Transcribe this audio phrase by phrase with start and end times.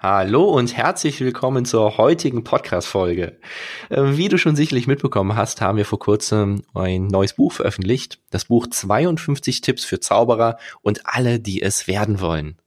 [0.00, 3.36] Hallo und herzlich willkommen zur heutigen Podcast-Folge.
[3.88, 8.20] Äh, wie du schon sicherlich mitbekommen hast, haben wir vor kurzem ein neues Buch veröffentlicht.
[8.30, 12.58] Das Buch 52 Tipps für Zauberer und alle, die es werden wollen.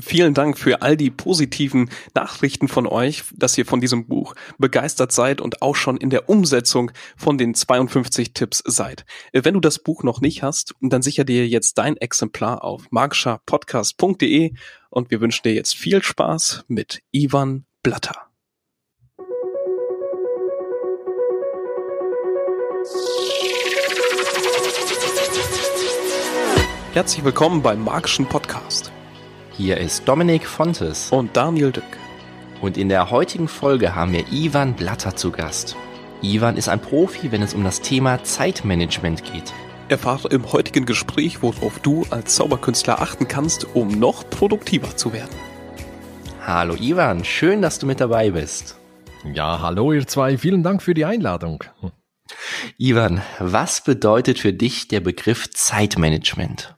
[0.00, 5.10] Vielen Dank für all die positiven Nachrichten von euch, dass ihr von diesem Buch begeistert
[5.10, 9.04] seid und auch schon in der Umsetzung von den 52 Tipps seid.
[9.32, 14.52] Wenn du das Buch noch nicht hast, dann sicher dir jetzt dein Exemplar auf magischerpodcast.de
[14.90, 18.28] und wir wünschen dir jetzt viel Spaß mit Ivan Blatter.
[26.92, 28.92] Herzlich willkommen beim Magischen Podcast.
[29.58, 31.82] Hier ist Dominik Fontes und Daniel Dück.
[32.60, 35.74] Und in der heutigen Folge haben wir Ivan Blatter zu Gast.
[36.22, 39.52] Ivan ist ein Profi, wenn es um das Thema Zeitmanagement geht.
[39.88, 45.34] Erfahre im heutigen Gespräch, worauf du als Zauberkünstler achten kannst, um noch produktiver zu werden.
[46.46, 48.78] Hallo Ivan, schön, dass du mit dabei bist.
[49.24, 51.64] Ja, hallo ihr zwei, vielen Dank für die Einladung.
[52.76, 56.77] Ivan, was bedeutet für dich der Begriff Zeitmanagement?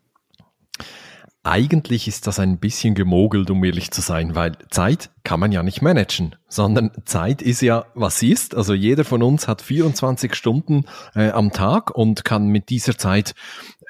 [1.51, 5.65] Eigentlich ist das ein bisschen gemogelt, um ehrlich zu sein, weil Zeit kann man ja
[5.65, 8.55] nicht managen, sondern Zeit ist ja, was sie ist.
[8.55, 10.84] Also jeder von uns hat 24 Stunden
[11.17, 13.34] äh, am Tag und kann mit dieser Zeit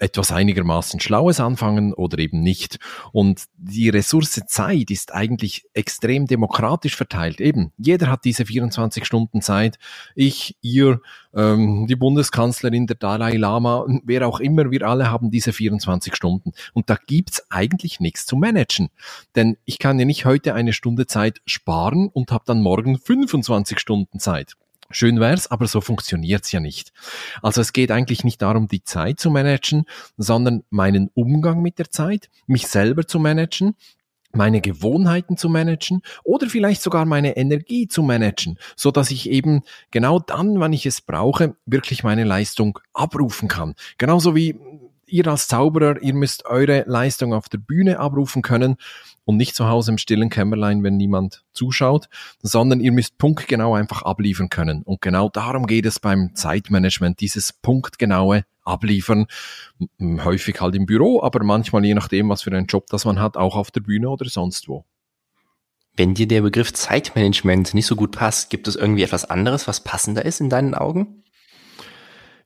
[0.01, 2.79] etwas einigermaßen Schlaues anfangen oder eben nicht.
[3.13, 7.41] Und die Ressource Zeit ist eigentlich extrem demokratisch verteilt.
[7.41, 9.79] Eben, jeder hat diese 24 Stunden Zeit.
[10.15, 11.01] Ich, ihr,
[11.35, 16.53] ähm, die Bundeskanzlerin, der Dalai Lama, wer auch immer, wir alle haben diese 24 Stunden.
[16.73, 18.89] Und da gibt's eigentlich nichts zu managen.
[19.37, 23.79] Denn ich kann ja nicht heute eine Stunde Zeit sparen und habe dann morgen 25
[23.79, 24.57] Stunden Zeit.
[24.91, 26.93] Schön wär's, aber so funktioniert's ja nicht.
[27.43, 29.85] Also es geht eigentlich nicht darum, die Zeit zu managen,
[30.17, 33.77] sondern meinen Umgang mit der Zeit, mich selber zu managen,
[34.33, 39.63] meine Gewohnheiten zu managen oder vielleicht sogar meine Energie zu managen, so dass ich eben
[39.91, 43.75] genau dann, wenn ich es brauche, wirklich meine Leistung abrufen kann.
[43.99, 44.59] Genauso wie
[45.11, 48.77] ihr als Zauberer, ihr müsst eure Leistung auf der Bühne abrufen können
[49.25, 52.09] und nicht zu Hause im stillen Kämmerlein, wenn niemand zuschaut,
[52.43, 54.83] sondern ihr müsst punktgenau einfach abliefern können.
[54.83, 59.27] Und genau darum geht es beim Zeitmanagement, dieses punktgenaue Abliefern,
[60.01, 63.37] häufig halt im Büro, aber manchmal je nachdem, was für einen Job das man hat,
[63.37, 64.85] auch auf der Bühne oder sonst wo.
[65.97, 69.83] Wenn dir der Begriff Zeitmanagement nicht so gut passt, gibt es irgendwie etwas anderes, was
[69.83, 71.25] passender ist in deinen Augen?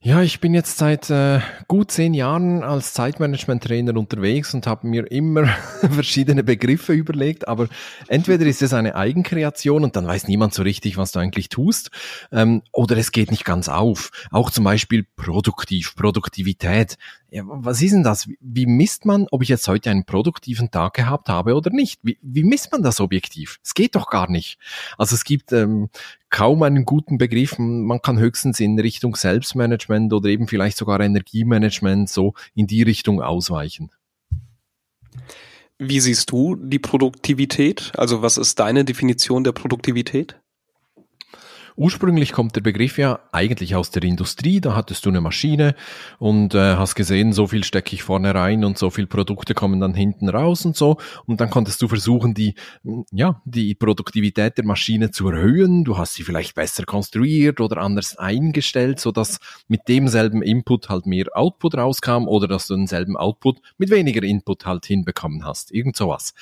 [0.07, 5.11] Ja, ich bin jetzt seit äh, gut zehn Jahren als Zeitmanagement-Trainer unterwegs und habe mir
[5.11, 5.47] immer
[5.81, 7.69] verschiedene Begriffe überlegt, aber
[8.09, 11.91] entweder ist es eine Eigenkreation und dann weiß niemand so richtig, was du eigentlich tust,
[12.33, 14.11] ähm, oder es geht nicht ganz auf.
[14.31, 16.99] Auch zum Beispiel produktiv, Produktivität
[17.35, 18.29] ja, was ist denn das?
[18.39, 21.99] Wie misst man, ob ich jetzt heute einen produktiven Tag gehabt habe oder nicht?
[22.05, 23.59] Wie, wie misst man das objektiv?
[23.65, 24.57] Es geht doch gar nicht.
[24.99, 25.89] Also es gibt ähm,
[26.31, 27.59] kaum einen guten Begriff.
[27.59, 33.23] Man kann höchstens in Richtung Selbstmanagement oder eben vielleicht sogar Energiemanagement so in die Richtung
[33.23, 33.91] ausweichen.
[35.79, 37.93] Wie siehst du die Produktivität?
[37.97, 40.41] Also was ist deine Definition der Produktivität?
[41.77, 44.61] Ursprünglich kommt der Begriff ja eigentlich aus der Industrie.
[44.61, 45.75] Da hattest du eine Maschine
[46.21, 49.81] und äh, hast gesehen, so viel stecke ich vorne rein und so viel Produkte kommen
[49.81, 50.99] dann hinten raus und so.
[51.27, 52.55] Und dann konntest du versuchen, die,
[53.11, 55.83] ja, die Produktivität der Maschine zu erhöhen.
[55.83, 61.07] Du hast sie vielleicht besser konstruiert oder anders eingestellt, so dass mit demselben Input halt
[61.07, 65.73] mehr Output rauskam oder dass du denselben Output mit weniger Input halt hinbekommen hast.
[65.73, 66.35] Irgend sowas.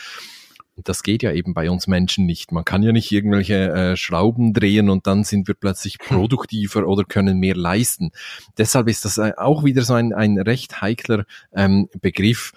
[0.76, 2.50] Das geht ja eben bei uns Menschen nicht.
[2.50, 6.16] Man kann ja nicht irgendwelche äh, Schrauben drehen und dann sind wir plötzlich hm.
[6.16, 8.10] produktiver oder können mehr leisten.
[8.56, 11.24] Deshalb ist das äh, auch wieder so ein, ein recht heikler
[11.54, 12.52] ähm, Begriff.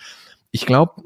[0.51, 1.01] Ich glaube,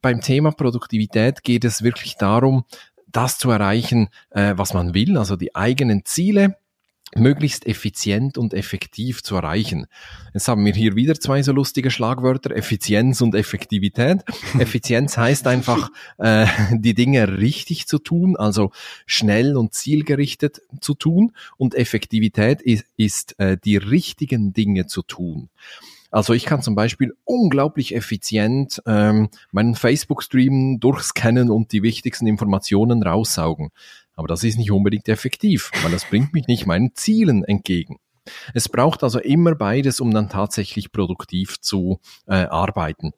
[0.00, 2.64] beim Thema Produktivität geht es wirklich darum,
[3.08, 6.56] das zu erreichen, äh, was man will, also die eigenen Ziele
[7.14, 9.86] möglichst effizient und effektiv zu erreichen.
[10.34, 14.22] Jetzt haben wir hier wieder zwei so lustige Schlagwörter, Effizienz und Effektivität.
[14.58, 18.70] Effizienz heißt einfach, äh, die Dinge richtig zu tun, also
[19.06, 21.32] schnell und zielgerichtet zu tun.
[21.56, 25.50] Und Effektivität ist, ist äh, die richtigen Dinge zu tun.
[26.12, 33.02] Also ich kann zum Beispiel unglaublich effizient ähm, meinen Facebook-Stream durchscannen und die wichtigsten Informationen
[33.02, 33.70] raussaugen.
[34.14, 37.98] Aber das ist nicht unbedingt effektiv, weil das bringt mich nicht meinen Zielen entgegen.
[38.54, 43.12] Es braucht also immer beides, um dann tatsächlich produktiv zu äh, arbeiten.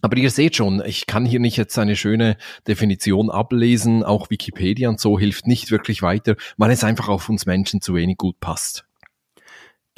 [0.00, 2.36] Aber ihr seht schon, ich kann hier nicht jetzt eine schöne
[2.68, 7.46] Definition ablesen, auch Wikipedia und so hilft nicht wirklich weiter, weil es einfach auf uns
[7.46, 8.87] Menschen zu wenig gut passt.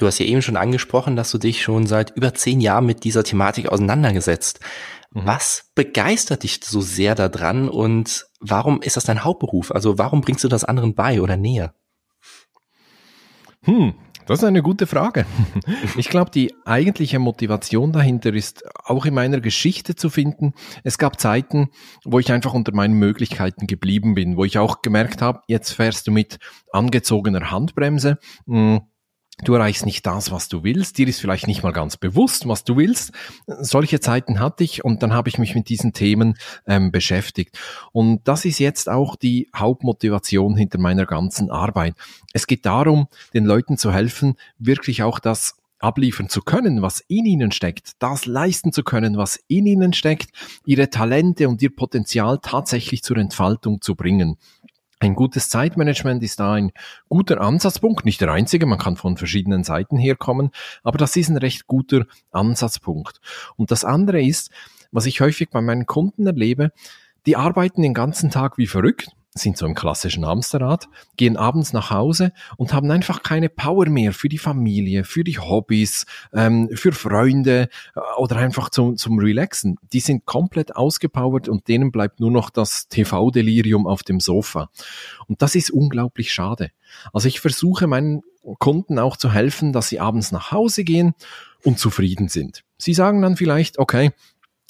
[0.01, 3.05] Du hast ja eben schon angesprochen, dass du dich schon seit über zehn Jahren mit
[3.05, 4.59] dieser Thematik auseinandergesetzt.
[5.13, 5.27] Mhm.
[5.27, 9.71] Was begeistert dich so sehr daran und warum ist das dein Hauptberuf?
[9.71, 11.75] Also warum bringst du das anderen bei oder näher?
[13.65, 13.93] Hm,
[14.25, 15.27] das ist eine gute Frage.
[15.99, 20.55] Ich glaube, die eigentliche Motivation dahinter ist auch in meiner Geschichte zu finden.
[20.83, 21.69] Es gab Zeiten,
[22.07, 26.07] wo ich einfach unter meinen Möglichkeiten geblieben bin, wo ich auch gemerkt habe, jetzt fährst
[26.07, 26.39] du mit
[26.73, 28.19] angezogener Handbremse.
[28.47, 28.81] Hm,
[29.45, 30.99] Du erreichst nicht das, was du willst.
[30.99, 33.13] Dir ist vielleicht nicht mal ganz bewusst, was du willst.
[33.47, 37.59] Solche Zeiten hatte ich und dann habe ich mich mit diesen Themen ähm, beschäftigt.
[37.93, 41.95] Und das ist jetzt auch die Hauptmotivation hinter meiner ganzen Arbeit.
[42.33, 47.25] Es geht darum, den Leuten zu helfen, wirklich auch das abliefern zu können, was in
[47.25, 50.31] ihnen steckt, das leisten zu können, was in ihnen steckt,
[50.65, 54.37] ihre Talente und ihr Potenzial tatsächlich zur Entfaltung zu bringen.
[55.03, 56.73] Ein gutes Zeitmanagement ist da ein
[57.09, 60.51] guter Ansatzpunkt, nicht der einzige, man kann von verschiedenen Seiten herkommen,
[60.83, 63.19] aber das ist ein recht guter Ansatzpunkt.
[63.57, 64.51] Und das andere ist,
[64.93, 66.71] was ich häufig bei meinen Kunden erlebe,
[67.25, 71.91] die arbeiten den ganzen Tag wie verrückt, sind so im klassischen Hamsterrad, gehen abends nach
[71.91, 76.93] Hause und haben einfach keine Power mehr für die Familie, für die Hobbys, ähm, für
[76.93, 79.77] Freunde äh, oder einfach zum, zum Relaxen.
[79.93, 84.71] Die sind komplett ausgepowert und denen bleibt nur noch das TV-Delirium auf dem Sofa.
[85.29, 86.71] Und das ist unglaublich schade.
[87.13, 88.23] Also ich versuche meinen
[88.59, 91.15] Kunden auch zu helfen, dass sie abends nach Hause gehen
[91.63, 92.65] und zufrieden sind.
[92.79, 94.11] Sie sagen dann vielleicht, okay,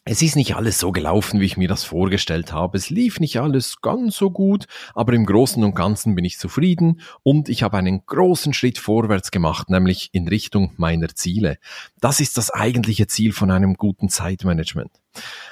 [0.05, 2.79] es ist nicht alles so gelaufen, wie ich mir das vorgestellt habe.
[2.79, 7.01] Es lief nicht alles ganz so gut, aber im Großen und Ganzen bin ich zufrieden
[7.23, 11.59] und ich habe einen großen Schritt vorwärts gemacht, nämlich in Richtung meiner Ziele.
[12.01, 14.91] Das ist das eigentliche Ziel von einem guten Zeitmanagement.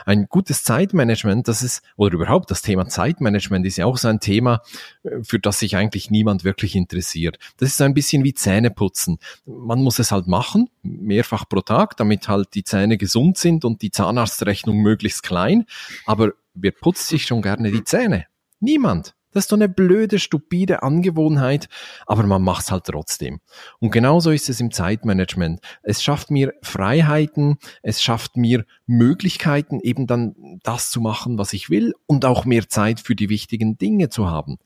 [0.07, 4.21] Ein gutes Zeitmanagement, das ist, oder überhaupt das Thema Zeitmanagement ist ja auch so ein
[4.21, 4.63] Thema,
[5.03, 7.39] äh, für das sich eigentlich niemand wirklich interessiert.
[7.59, 9.19] Das ist ein bisschen wie Zähneputzen.
[9.45, 13.83] Man muss es halt machen, mehrfach pro Tag, damit halt die Zähne gesund sind und
[13.83, 15.67] die Zahnarztrechnung möglichst klein.
[16.07, 18.27] Aber wer putzt sich schon gerne die Zähne?
[18.61, 19.15] Niemand.
[19.39, 21.69] Das ist so eine blöde, stupide Angewohnheit,
[22.09, 23.39] aber man macht's halt trotzdem.
[23.79, 25.61] Und genauso ist es im Zeitmanagement.
[25.85, 31.71] Es schafft mir Freiheiten, es schafft mir Möglichkeiten, eben dann das zu machen, was ich
[31.71, 34.59] will und auch mehr Zeit für die wichtigen Dinge zu haben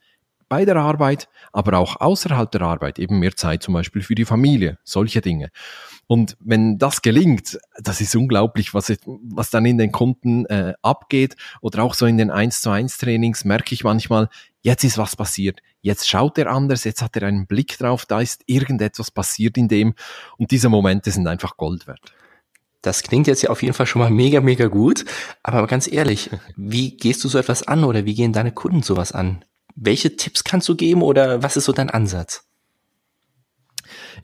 [0.53, 4.27] bei der Arbeit, aber auch außerhalb der Arbeit, eben mehr Zeit zum Beispiel für die
[4.27, 5.49] Familie, solche Dinge.
[6.07, 11.37] Und wenn das gelingt, das ist unglaublich, was, was dann in den Kunden äh, abgeht
[11.63, 14.29] oder auch so in den 1 zu 1 Trainings merke ich manchmal,
[14.63, 18.21] jetzt ist was passiert, jetzt schaut er anders, jetzt hat er einen Blick drauf, da
[18.21, 19.95] ist irgendetwas passiert in dem
[20.39, 22.13] und diese Momente sind einfach Gold wert.
[22.81, 25.05] Das klingt jetzt ja auf jeden Fall schon mal mega, mega gut.
[25.45, 29.13] Aber ganz ehrlich, wie gehst du so etwas an oder wie gehen deine Kunden sowas
[29.13, 29.45] an?
[29.77, 32.45] Welche Tipps kannst du geben oder was ist so dein Ansatz?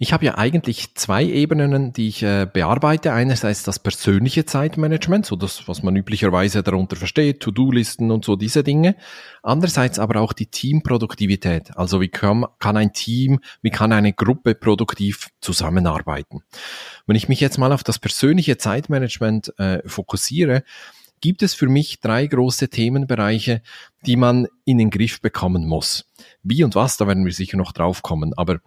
[0.00, 3.12] Ich habe ja eigentlich zwei Ebenen, die ich äh, bearbeite.
[3.12, 8.62] Einerseits das persönliche Zeitmanagement, so das, was man üblicherweise darunter versteht, To-Do-Listen und so diese
[8.62, 8.94] Dinge.
[9.42, 11.76] Andererseits aber auch die Teamproduktivität.
[11.76, 16.42] Also wie kann, kann ein Team, wie kann eine Gruppe produktiv zusammenarbeiten?
[17.06, 20.62] Wenn ich mich jetzt mal auf das persönliche Zeitmanagement äh, fokussiere,
[21.20, 23.62] gibt es für mich drei große Themenbereiche,
[24.06, 26.04] die man in den Griff bekommen muss.
[26.44, 28.32] Wie und was, da werden wir sicher noch drauf kommen.
[28.36, 28.60] Aber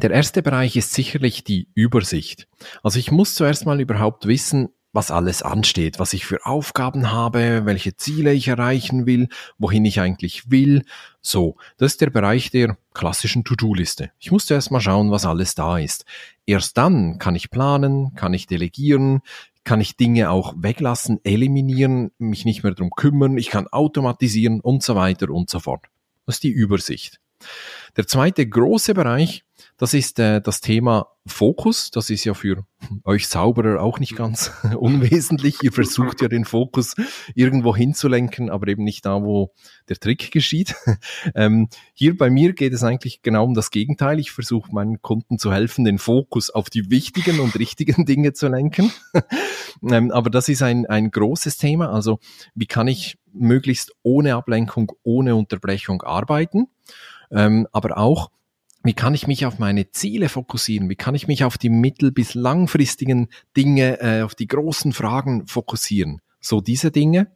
[0.00, 2.48] der erste Bereich ist sicherlich die Übersicht.
[2.82, 7.62] Also ich muss zuerst mal überhaupt wissen, was alles ansteht, was ich für Aufgaben habe,
[7.64, 9.28] welche Ziele ich erreichen will,
[9.58, 10.84] wohin ich eigentlich will.
[11.22, 14.10] So, das ist der Bereich der klassischen To-Do-Liste.
[14.18, 16.04] Ich muss zuerst mal schauen, was alles da ist.
[16.44, 19.20] Erst dann kann ich planen, kann ich delegieren,
[19.64, 24.82] kann ich Dinge auch weglassen, eliminieren, mich nicht mehr drum kümmern, ich kann automatisieren und
[24.82, 25.86] so weiter und so fort.
[26.26, 27.18] Das ist die Übersicht.
[27.96, 29.44] Der zweite große Bereich
[29.82, 31.90] das ist äh, das Thema Fokus.
[31.90, 32.64] Das ist ja für
[33.02, 35.60] euch Zauberer auch nicht ganz unwesentlich.
[35.64, 36.94] Ihr versucht ja den Fokus
[37.34, 39.52] irgendwo hinzulenken, aber eben nicht da, wo
[39.88, 40.76] der Trick geschieht.
[41.34, 44.20] Ähm, hier bei mir geht es eigentlich genau um das Gegenteil.
[44.20, 48.48] Ich versuche meinen Kunden zu helfen, den Fokus auf die wichtigen und richtigen Dinge zu
[48.48, 48.92] lenken.
[49.82, 51.92] ähm, aber das ist ein, ein großes Thema.
[51.92, 52.18] Also
[52.54, 56.68] wie kann ich möglichst ohne Ablenkung, ohne Unterbrechung arbeiten?
[57.30, 58.30] Ähm, aber auch,
[58.84, 60.88] wie kann ich mich auf meine Ziele fokussieren?
[60.88, 65.46] Wie kann ich mich auf die mittel- bis langfristigen Dinge, äh, auf die großen Fragen
[65.46, 66.20] fokussieren?
[66.40, 67.28] So diese Dinge.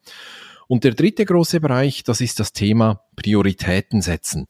[0.69, 4.49] Und der dritte große Bereich, das ist das Thema Prioritäten setzen.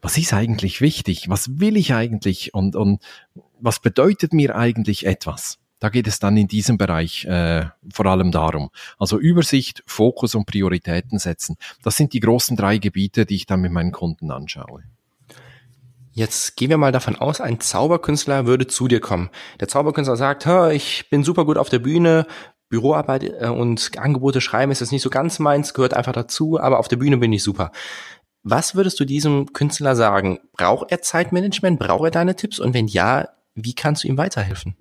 [0.00, 1.28] Was ist eigentlich wichtig?
[1.28, 2.54] Was will ich eigentlich?
[2.54, 3.02] Und, und
[3.60, 5.58] was bedeutet mir eigentlich etwas?
[5.78, 8.70] Da geht es dann in diesem Bereich äh, vor allem darum.
[8.98, 11.56] Also Übersicht, Fokus und Prioritäten setzen.
[11.82, 14.84] Das sind die großen drei Gebiete, die ich dann mit meinen Kunden anschaue.
[16.12, 19.30] Jetzt gehen wir mal davon aus, ein Zauberkünstler würde zu dir kommen.
[19.60, 22.26] Der Zauberkünstler sagt, ich bin super gut auf der Bühne,
[22.68, 26.78] Büroarbeit äh, und Angebote schreiben ist jetzt nicht so ganz meins, gehört einfach dazu, aber
[26.78, 27.72] auf der Bühne bin ich super.
[28.42, 30.40] Was würdest du diesem Künstler sagen?
[30.56, 31.78] Braucht er Zeitmanagement?
[31.78, 32.58] Braucht er deine Tipps?
[32.58, 34.76] Und wenn ja, wie kannst du ihm weiterhelfen?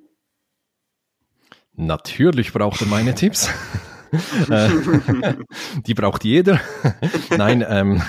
[1.74, 3.50] Natürlich braucht er meine Tipps.
[4.50, 4.69] Äh,
[5.86, 6.59] die braucht jeder.
[7.29, 8.01] Nein, ähm,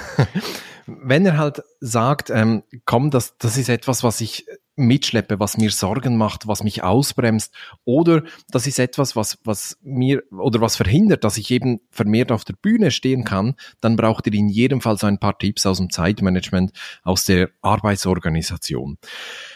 [1.02, 5.70] wenn er halt sagt, ähm, komm, das, das ist etwas, was ich mitschleppe, was mir
[5.70, 7.52] Sorgen macht, was mich ausbremst,
[7.85, 12.44] oder das ist etwas, was, was mir oder was verhindert, dass ich eben vermehrt auf
[12.44, 15.78] der Bühne stehen kann, dann braucht ihr in jedem Fall so ein paar Tipps aus
[15.78, 18.99] dem Zeitmanagement, aus der Arbeitsorganisation.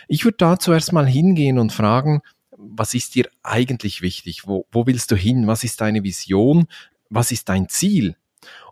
[0.09, 2.21] Ich würde da zuerst mal hingehen und fragen,
[2.57, 4.47] was ist dir eigentlich wichtig?
[4.47, 5.47] Wo, wo willst du hin?
[5.47, 6.67] Was ist deine Vision?
[7.11, 8.17] Was ist dein Ziel?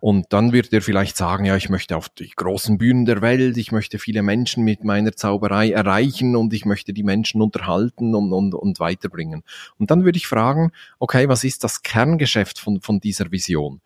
[0.03, 3.57] Und dann wird er vielleicht sagen, ja, ich möchte auf die großen Bühnen der Welt,
[3.57, 8.33] ich möchte viele Menschen mit meiner Zauberei erreichen und ich möchte die Menschen unterhalten und,
[8.33, 9.45] und, und weiterbringen.
[9.79, 13.81] Und dann würde ich fragen, okay, was ist das Kerngeschäft von, von dieser Vision?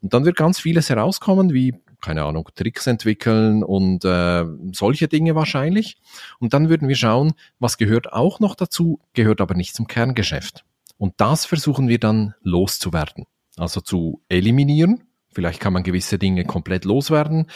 [0.00, 5.34] Und dann wird ganz vieles herauskommen, wie keine Ahnung, Tricks entwickeln und äh, solche Dinge
[5.34, 5.98] wahrscheinlich.
[6.38, 10.64] Und dann würden wir schauen, was gehört auch noch dazu, gehört aber nicht zum Kerngeschäft.
[10.96, 13.26] Und das versuchen wir dann loszuwerden.
[13.58, 15.02] Also zu eliminieren.
[15.32, 17.46] Vielleicht kann man gewisse Dinge komplett loswerden,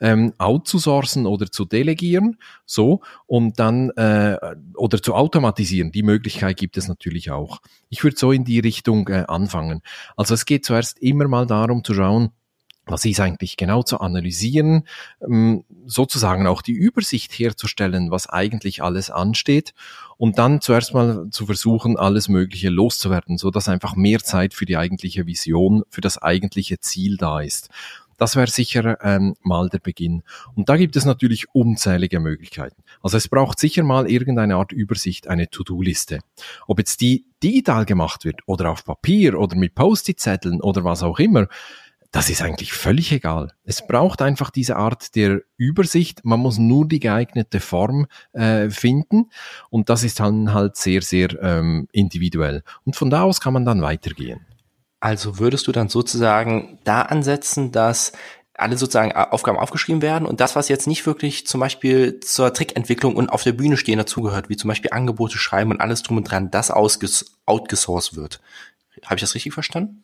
[0.00, 4.36] ähm, outzusourcen oder zu delegieren, so und dann äh,
[4.74, 5.92] oder zu automatisieren.
[5.92, 7.60] Die Möglichkeit gibt es natürlich auch.
[7.88, 9.82] Ich würde so in die Richtung äh, anfangen.
[10.16, 12.30] Also es geht zuerst immer mal darum zu schauen,
[12.90, 14.84] was ist eigentlich genau zu analysieren,
[15.22, 19.74] ähm, sozusagen auch die Übersicht herzustellen, was eigentlich alles ansteht
[20.16, 24.66] und dann zuerst mal zu versuchen, alles Mögliche loszuwerden, so dass einfach mehr Zeit für
[24.66, 27.70] die eigentliche Vision, für das eigentliche Ziel da ist.
[28.20, 30.22] Das wäre sicher ähm, mal der Beginn.
[30.54, 32.82] Und da gibt es natürlich unzählige Möglichkeiten.
[33.02, 36.18] Also es braucht sicher mal irgendeine Art Übersicht, eine To-Do-Liste.
[36.66, 41.18] Ob jetzt die digital gemacht wird oder auf Papier oder mit Post-it-Zetteln oder was auch
[41.18, 41.48] immer,
[42.12, 43.52] das ist eigentlich völlig egal.
[43.62, 46.24] Es braucht einfach diese Art der Übersicht.
[46.24, 49.30] Man muss nur die geeignete Form äh, finden
[49.70, 52.62] und das ist dann halt sehr, sehr ähm, individuell.
[52.84, 54.44] Und von da aus kann man dann weitergehen.
[54.98, 58.12] Also würdest du dann sozusagen da ansetzen, dass
[58.54, 63.16] alle sozusagen Aufgaben aufgeschrieben werden und das, was jetzt nicht wirklich zum Beispiel zur Trickentwicklung
[63.16, 66.24] und auf der Bühne stehen dazugehört, wie zum Beispiel Angebote schreiben und alles drum und
[66.24, 68.40] dran, das outgesourced wird.
[69.04, 70.02] Habe ich das richtig verstanden?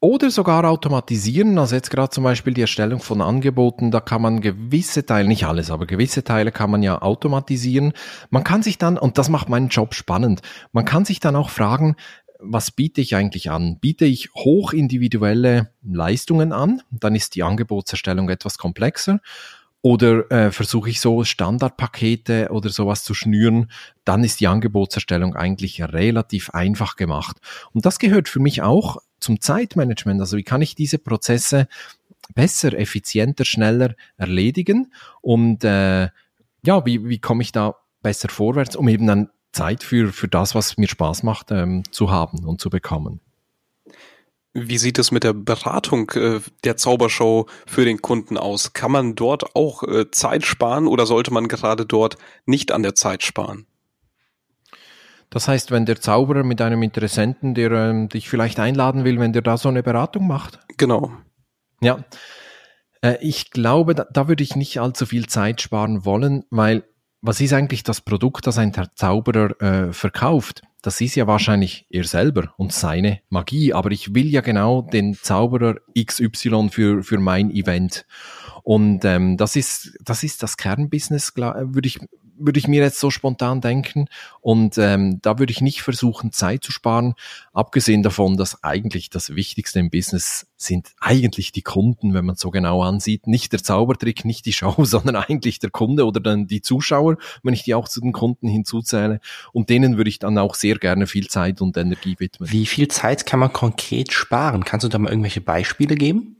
[0.00, 4.40] Oder sogar automatisieren, also jetzt gerade zum Beispiel die Erstellung von Angeboten, da kann man
[4.40, 7.92] gewisse Teile, nicht alles, aber gewisse Teile kann man ja automatisieren.
[8.30, 11.50] Man kann sich dann, und das macht meinen Job spannend, man kann sich dann auch
[11.50, 11.96] fragen,
[12.38, 13.80] was biete ich eigentlich an?
[13.80, 16.82] Biete ich hochindividuelle Leistungen an?
[16.92, 19.18] Dann ist die Angebotserstellung etwas komplexer.
[19.82, 23.70] Oder äh, versuche ich so Standardpakete oder sowas zu schnüren,
[24.04, 27.36] dann ist die Angebotserstellung eigentlich relativ einfach gemacht.
[27.72, 28.98] Und das gehört für mich auch
[29.28, 30.22] zum Zeitmanagement.
[30.22, 31.68] Also wie kann ich diese Prozesse
[32.34, 36.08] besser, effizienter, schneller erledigen und äh,
[36.64, 40.54] ja, wie, wie komme ich da besser vorwärts, um eben dann Zeit für, für das,
[40.54, 43.20] was mir Spaß macht, ähm, zu haben und zu bekommen.
[44.54, 48.72] Wie sieht es mit der Beratung äh, der Zaubershow für den Kunden aus?
[48.72, 52.16] Kann man dort auch äh, Zeit sparen oder sollte man gerade dort
[52.46, 53.66] nicht an der Zeit sparen?
[55.30, 59.32] Das heißt, wenn der Zauberer mit einem Interessenten, der ähm, dich vielleicht einladen will, wenn
[59.32, 60.58] der da so eine Beratung macht?
[60.76, 61.12] Genau.
[61.80, 62.04] Ja.
[63.02, 66.84] Äh, ich glaube, da, da würde ich nicht allzu viel Zeit sparen wollen, weil
[67.20, 70.62] was ist eigentlich das Produkt, das ein Zauberer äh, verkauft?
[70.82, 75.14] Das ist ja wahrscheinlich er selber und seine Magie, aber ich will ja genau den
[75.14, 78.06] Zauberer XY für, für mein Event.
[78.62, 81.98] Und ähm, das ist das ist das Kernbusiness, würde ich
[82.38, 84.06] würde ich mir jetzt so spontan denken.
[84.40, 87.14] Und ähm, da würde ich nicht versuchen, Zeit zu sparen.
[87.52, 92.40] Abgesehen davon, dass eigentlich das Wichtigste im Business sind eigentlich die Kunden, wenn man es
[92.40, 93.26] so genau ansieht.
[93.26, 97.54] Nicht der Zaubertrick, nicht die Show, sondern eigentlich der Kunde oder dann die Zuschauer, wenn
[97.54, 99.20] ich die auch zu den Kunden hinzuzähle.
[99.52, 102.50] Und denen würde ich dann auch sehr gerne viel Zeit und Energie widmen.
[102.50, 104.64] Wie viel Zeit kann man konkret sparen?
[104.64, 106.37] Kannst du da mal irgendwelche Beispiele geben?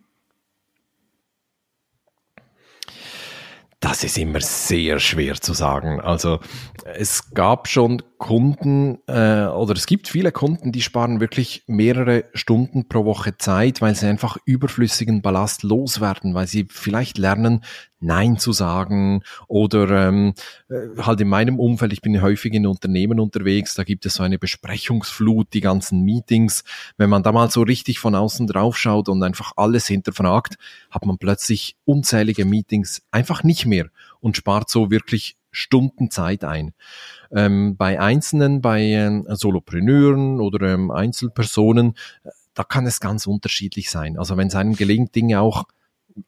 [3.81, 6.01] Das ist immer sehr schwer zu sagen.
[6.01, 6.41] Also
[6.85, 12.89] es gab schon Kunden äh, oder es gibt viele Kunden, die sparen wirklich mehrere Stunden
[12.89, 17.63] pro Woche Zeit, weil sie einfach überflüssigen Ballast loswerden, weil sie vielleicht lernen,
[18.01, 20.35] Nein zu sagen oder ähm,
[20.69, 24.23] äh, halt in meinem Umfeld, ich bin häufig in Unternehmen unterwegs, da gibt es so
[24.23, 26.65] eine Besprechungsflut, die ganzen Meetings.
[26.97, 30.57] Wenn man da mal so richtig von außen drauf schaut und einfach alles hinterfragt,
[30.91, 33.87] hat man plötzlich unzählige Meetings einfach nicht mehr.
[34.21, 36.73] und spart so wirklich Stunden Zeit ein.
[37.31, 43.91] Ähm, bei Einzelnen, bei ähm, Solopreneuren oder ähm, Einzelpersonen, äh, da kann es ganz unterschiedlich
[43.91, 44.19] sein.
[44.19, 45.65] Also wenn es einem gelingt, Dinge auch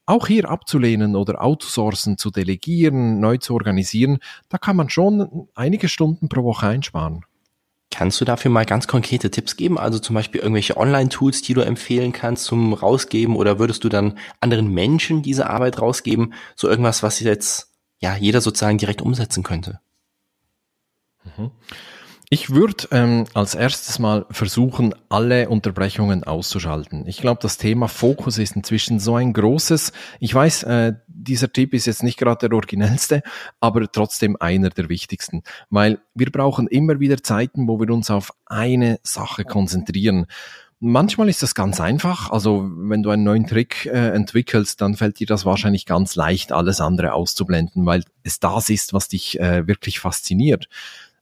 [0.07, 4.19] auch hier abzulehnen oder outsourcen, zu delegieren, neu zu organisieren,
[4.49, 7.25] da kann man schon einige Stunden pro Woche einsparen.
[7.91, 9.77] Kannst du dafür mal ganz konkrete Tipps geben?
[9.77, 14.17] Also zum Beispiel irgendwelche Online-Tools, die du empfehlen kannst zum Rausgeben oder würdest du dann
[14.39, 16.33] anderen Menschen diese Arbeit rausgeben?
[16.55, 19.81] So irgendwas, was jetzt ja jeder sozusagen direkt umsetzen könnte?
[21.37, 21.51] Mhm.
[22.33, 27.05] Ich würde ähm, als erstes mal versuchen, alle Unterbrechungen auszuschalten.
[27.09, 29.91] Ich glaube, das Thema Fokus ist inzwischen so ein großes.
[30.21, 33.23] Ich weiß, äh, dieser Tipp ist jetzt nicht gerade der originellste,
[33.59, 38.31] aber trotzdem einer der wichtigsten, weil wir brauchen immer wieder Zeiten, wo wir uns auf
[38.47, 40.27] eine Sache konzentrieren.
[40.79, 42.31] Manchmal ist das ganz einfach.
[42.31, 46.53] Also wenn du einen neuen Trick äh, entwickelst, dann fällt dir das wahrscheinlich ganz leicht,
[46.53, 50.69] alles andere auszublenden, weil es das ist, was dich äh, wirklich fasziniert.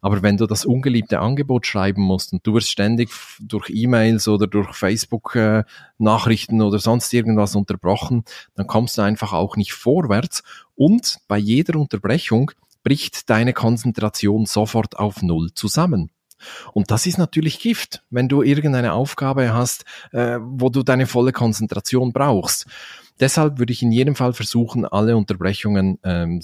[0.01, 4.47] Aber wenn du das ungeliebte Angebot schreiben musst und du wirst ständig durch E-Mails oder
[4.47, 8.25] durch Facebook-Nachrichten äh, oder sonst irgendwas unterbrochen,
[8.55, 10.43] dann kommst du einfach auch nicht vorwärts
[10.77, 12.53] und bei jeder Unterbrechung
[12.85, 16.11] bricht deine Konzentration sofort auf Null zusammen.
[16.73, 21.33] Und das ist natürlich Gift, wenn du irgendeine Aufgabe hast, äh, wo du deine volle
[21.33, 22.67] Konzentration brauchst.
[23.21, 26.41] Deshalb würde ich in jedem Fall versuchen, alle Unterbrechungen ähm,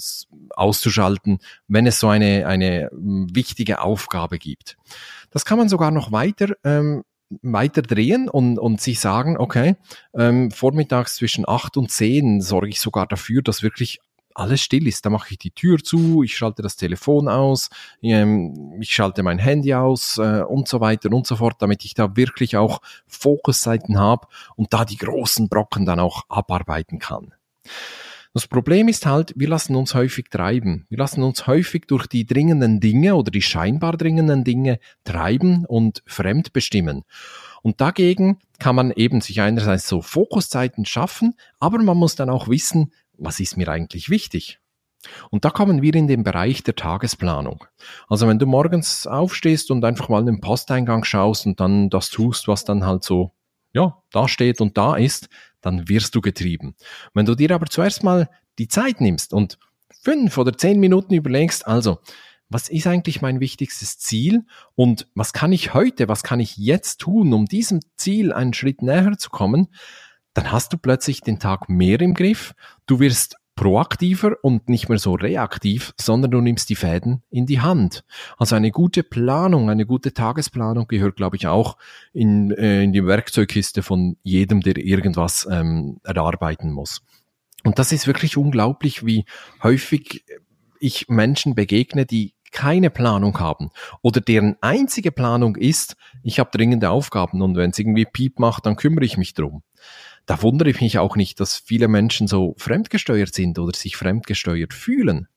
[0.55, 4.77] auszuschalten, wenn es so eine, eine wichtige Aufgabe gibt.
[5.31, 7.03] Das kann man sogar noch weiter ähm,
[7.41, 9.75] weiter drehen und, und sich sagen, okay,
[10.13, 13.99] ähm, vormittags zwischen acht und zehn sorge ich sogar dafür, dass wirklich
[14.35, 15.05] alles still ist.
[15.05, 17.69] Da mache ich die Tür zu, ich schalte das Telefon aus,
[18.01, 21.93] ähm, ich schalte mein Handy aus äh, und so weiter und so fort, damit ich
[21.93, 27.33] da wirklich auch Fokuszeiten habe und da die großen Brocken dann auch abarbeiten kann.
[28.35, 30.85] Das Problem ist halt, wir lassen uns häufig treiben.
[30.89, 36.03] Wir lassen uns häufig durch die dringenden Dinge oder die scheinbar dringenden Dinge treiben und
[36.05, 37.03] fremdbestimmen.
[37.61, 42.49] Und dagegen kann man eben sich einerseits so Fokuszeiten schaffen, aber man muss dann auch
[42.49, 44.59] wissen, was ist mir eigentlich wichtig?
[45.29, 47.65] Und da kommen wir in den Bereich der Tagesplanung.
[48.07, 52.09] Also wenn du morgens aufstehst und einfach mal in den Posteingang schaust und dann das
[52.09, 53.31] tust, was dann halt so,
[53.73, 55.29] ja, da steht und da ist,
[55.61, 56.75] dann wirst du getrieben.
[57.13, 59.59] Wenn du dir aber zuerst mal die Zeit nimmst und
[60.01, 61.99] fünf oder zehn Minuten überlegst, also,
[62.47, 67.01] was ist eigentlich mein wichtigstes Ziel und was kann ich heute, was kann ich jetzt
[67.01, 69.67] tun, um diesem Ziel einen Schritt näher zu kommen,
[70.35, 72.53] dann hast du plötzlich den Tag mehr im Griff.
[72.85, 77.61] Du wirst proaktiver und nicht mehr so reaktiv, sondern du nimmst die Fäden in die
[77.61, 78.03] Hand.
[78.37, 81.77] Also eine gute Planung, eine gute Tagesplanung gehört, glaube ich, auch
[82.11, 87.01] in, äh, in die Werkzeugkiste von jedem, der irgendwas ähm, erarbeiten muss.
[87.63, 89.23] Und das ist wirklich unglaublich, wie
[89.63, 90.25] häufig
[90.81, 93.69] ich Menschen begegne, die keine Planung haben
[94.01, 98.65] oder deren einzige Planung ist, ich habe dringende Aufgaben und wenn es irgendwie Piep macht,
[98.65, 99.63] dann kümmere ich mich drum
[100.25, 104.73] da wundere ich mich auch nicht, dass viele Menschen so fremdgesteuert sind oder sich fremdgesteuert
[104.73, 105.27] fühlen.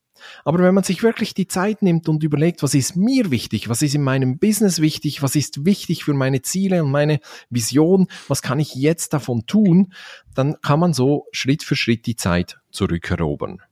[0.45, 3.83] Aber wenn man sich wirklich die Zeit nimmt und überlegt, was ist mir wichtig, was
[3.83, 7.21] ist in meinem Business wichtig, was ist wichtig für meine Ziele und meine
[7.51, 9.93] Vision, was kann ich jetzt davon tun,
[10.35, 13.63] dann kann man so Schritt für Schritt die Zeit zurückerobern.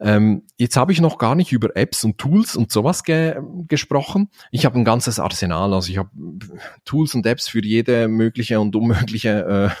[0.00, 3.36] Ähm, jetzt habe ich noch gar nicht über Apps und Tools und sowas ge
[3.68, 4.28] gesprochen.
[4.50, 6.10] Ich habe ein ganzes Arsenal, also ich habe
[6.84, 9.72] Tools und Apps für jede mögliche und unmögliche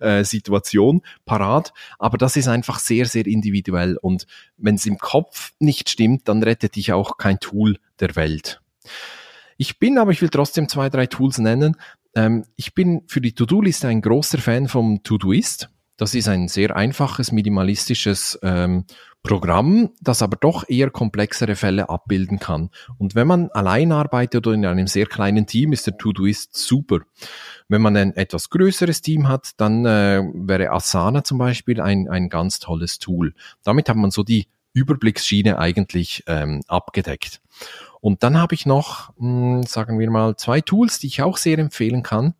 [0.20, 1.72] äh, Situation parat.
[1.98, 3.96] Aber das ist einfach sehr, sehr individuell.
[3.96, 8.60] Und wenn es im Kopf nicht stimmt, dann rettet dich auch kein Tool der Welt.
[9.56, 11.76] Ich bin, aber ich will trotzdem zwei, drei Tools nennen.
[12.14, 15.68] Ähm, ich bin für die To-Do-Liste ein großer Fan vom To-Doist.
[16.00, 18.86] Das ist ein sehr einfaches, minimalistisches ähm,
[19.22, 22.70] Programm, das aber doch eher komplexere Fälle abbilden kann.
[22.96, 27.00] Und wenn man allein arbeitet oder in einem sehr kleinen Team, ist der Todoist super.
[27.68, 32.30] Wenn man ein etwas größeres Team hat, dann äh, wäre Asana zum Beispiel ein, ein
[32.30, 33.34] ganz tolles Tool.
[33.62, 37.42] Damit hat man so die Überblicksschiene eigentlich ähm, abgedeckt.
[38.00, 41.36] Und dann habe ich noch, mh, hm, sagen wir mal, zwei Tools, die ich auch
[41.36, 42.32] sehr empfehlen kann.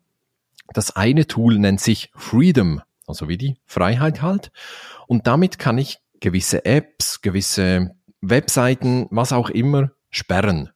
[0.73, 4.51] Das eine Tool nennt sich Freedom also wie die Freiheit halt.
[5.05, 10.69] Und damit kann ich gewisse Apps, gewisse Webseiten, was auch immer, sperren.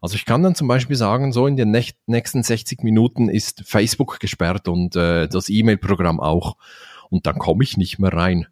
[0.00, 1.70] Also ich kann dann zum Beispiel sagen, so in den
[2.06, 6.56] nächsten 60 Minuten ist Facebook gesperrt und äh, das E-Mail-Programm auch.
[7.10, 8.46] Und dann komme ich nicht mehr rein.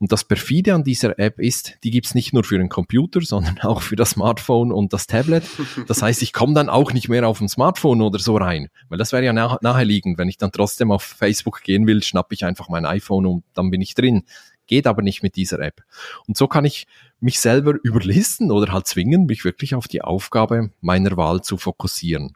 [0.00, 3.58] Und das perfide an dieser App ist, die gibt's nicht nur für den Computer, sondern
[3.62, 5.42] auch für das Smartphone und das Tablet.
[5.88, 8.98] Das heißt, ich komme dann auch nicht mehr auf dem Smartphone oder so rein, weil
[8.98, 10.16] das wäre ja nah naheliegend.
[10.16, 13.70] Wenn ich dann trotzdem auf Facebook gehen will, schnappe ich einfach mein iPhone und dann
[13.70, 14.22] bin ich drin.
[14.68, 15.82] geht aber nicht mit dieser App.
[16.26, 16.86] Und so kann ich
[17.20, 22.34] mich selber überlisten oder halt zwingen, mich wirklich auf die Aufgabe meiner Wahl zu fokussieren.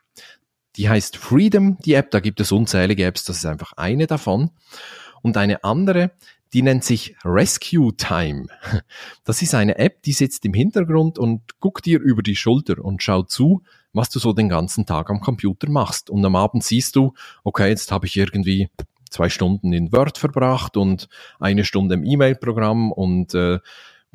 [0.77, 4.51] Die heißt Freedom, die App, da gibt es unzählige Apps, das ist einfach eine davon.
[5.21, 6.11] Und eine andere,
[6.53, 8.47] die nennt sich Rescue Time.
[9.25, 13.03] Das ist eine App, die sitzt im Hintergrund und guckt dir über die Schulter und
[13.03, 13.63] schaut zu,
[13.93, 16.11] was du so den ganzen Tag am Computer machst.
[16.11, 18.69] Und am Abend siehst du, okay, jetzt habe ich irgendwie
[19.11, 23.61] zwei Stunden in Word verbracht und eine Stunde im E-Mail-Programm und äh,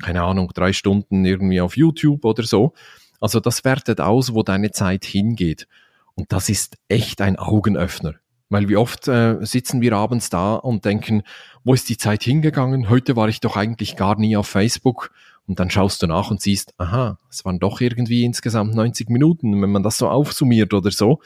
[0.02, 2.74] keine Ahnung, drei Stunden irgendwie auf YouTube oder so.
[3.20, 5.66] Also das wertet aus, wo deine Zeit hingeht.
[6.14, 8.14] Und das ist echt ein Augenöffner.
[8.50, 11.22] Weil wie oft äh, sitzen wir abends da und denken,
[11.64, 12.88] wo ist die Zeit hingegangen?
[12.88, 15.10] Heute war ich doch eigentlich gar nie auf Facebook.
[15.46, 19.60] Und dann schaust du nach und siehst, aha, es waren doch irgendwie insgesamt 90 Minuten,
[19.62, 21.20] wenn man das so aufsummiert oder so.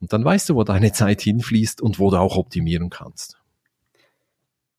[0.00, 3.38] Und dann weißt du, wo deine Zeit hinfließt und wo du auch optimieren kannst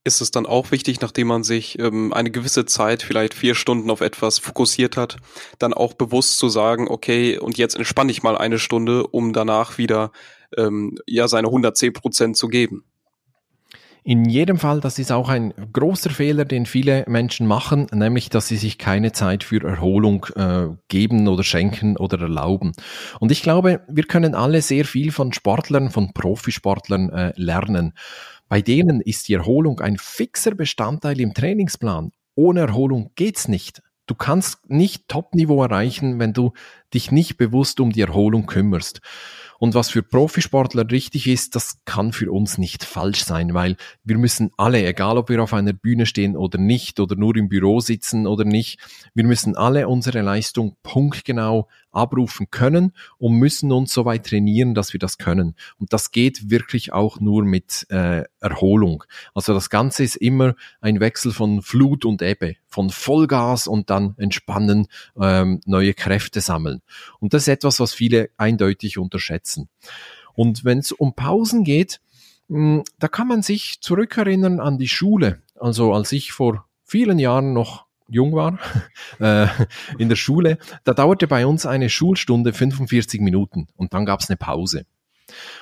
[0.08, 3.92] ist es dann auch wichtig, nachdem man sich ähm, eine gewisse Zeit, vielleicht vier Stunden
[3.92, 5.18] auf etwas fokussiert hat,
[5.60, 9.78] dann auch bewusst zu sagen, okay, und jetzt entspanne ich mal eine Stunde, um danach
[9.78, 10.12] wieder
[10.56, 12.84] ähm, ja seine 110 Prozent zu geben.
[14.08, 18.48] In jedem Fall, das ist auch ein großer Fehler, den viele Menschen machen, nämlich, dass
[18.48, 22.72] sie sich keine Zeit für Erholung äh, geben oder schenken oder erlauben.
[23.20, 27.96] Und ich glaube, wir können alle sehr viel von Sportlern, von Profisportlern äh, lernen.
[28.48, 32.12] Bei denen ist die Erholung ein fixer Bestandteil im Trainingsplan.
[32.34, 33.82] Ohne Erholung geht's nicht.
[34.06, 36.54] Du kannst nicht Top-Niveau erreichen, wenn du
[36.94, 39.02] dich nicht bewusst um die Erholung kümmerst.
[39.60, 44.18] Und was für Profisportler richtig ist, das kann für uns nicht falsch sein, weil wir
[44.18, 47.80] müssen alle, egal ob wir auf einer Bühne stehen oder nicht, oder nur im Büro
[47.80, 48.80] sitzen oder nicht,
[49.14, 54.94] wir müssen alle unsere Leistung punktgenau abrufen können und müssen uns so weit trainieren, dass
[54.94, 55.56] wir das können.
[55.80, 59.04] Und das geht wirklich auch nur mit äh, Erholung.
[59.34, 64.16] Also das Ganze ist immer ein Wechsel von Flut und Ebbe, von Vollgas und dann
[64.18, 64.88] entspannen,
[65.20, 66.82] ähm, neue Kräfte sammeln.
[67.20, 69.70] Und das ist etwas, was viele eindeutig unterschätzen.
[70.34, 72.00] Und wenn es um Pausen geht,
[72.48, 75.42] mh, da kann man sich zurückerinnern an die Schule.
[75.56, 78.60] Also als ich vor vielen Jahren noch jung war,
[79.20, 79.48] äh,
[79.98, 84.30] in der Schule, da dauerte bei uns eine Schulstunde 45 Minuten und dann gab es
[84.30, 84.86] eine Pause.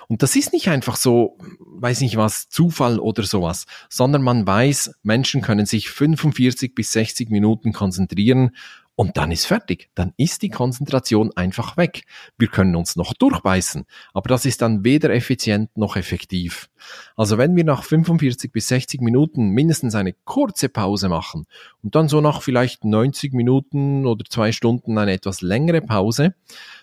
[0.07, 4.91] Und das ist nicht einfach so, weiß nicht was, Zufall oder sowas, sondern man weiß,
[5.01, 8.51] Menschen können sich 45 bis 60 Minuten konzentrieren
[8.95, 9.89] und dann ist fertig.
[9.93, 12.05] Dann ist die Konzentration einfach weg.
[12.37, 16.69] Wir können uns noch durchbeißen, aber das ist dann weder effizient noch effektiv.
[17.15, 21.45] Also wenn wir nach 45 bis 60 Minuten mindestens eine kurze Pause machen
[21.83, 26.35] und dann so nach vielleicht 90 Minuten oder zwei Stunden eine etwas längere Pause,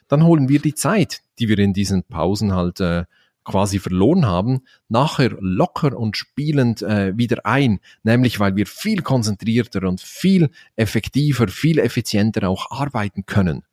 [0.09, 3.05] dann holen wir die Zeit, die wir in diesen Pausen halt äh,
[3.45, 9.87] quasi verloren haben, nachher locker und spielend äh, wieder ein, nämlich weil wir viel konzentrierter
[9.89, 13.65] und viel effektiver, viel effizienter auch arbeiten können.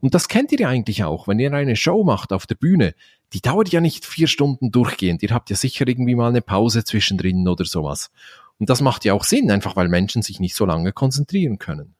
[0.00, 2.94] Und das kennt ihr ja eigentlich auch, wenn ihr eine Show macht auf der Bühne,
[3.32, 6.84] die dauert ja nicht vier Stunden durchgehend, ihr habt ja sicher irgendwie mal eine Pause
[6.84, 8.10] zwischendrin oder sowas.
[8.58, 11.94] Und das macht ja auch Sinn, einfach weil Menschen sich nicht so lange konzentrieren können.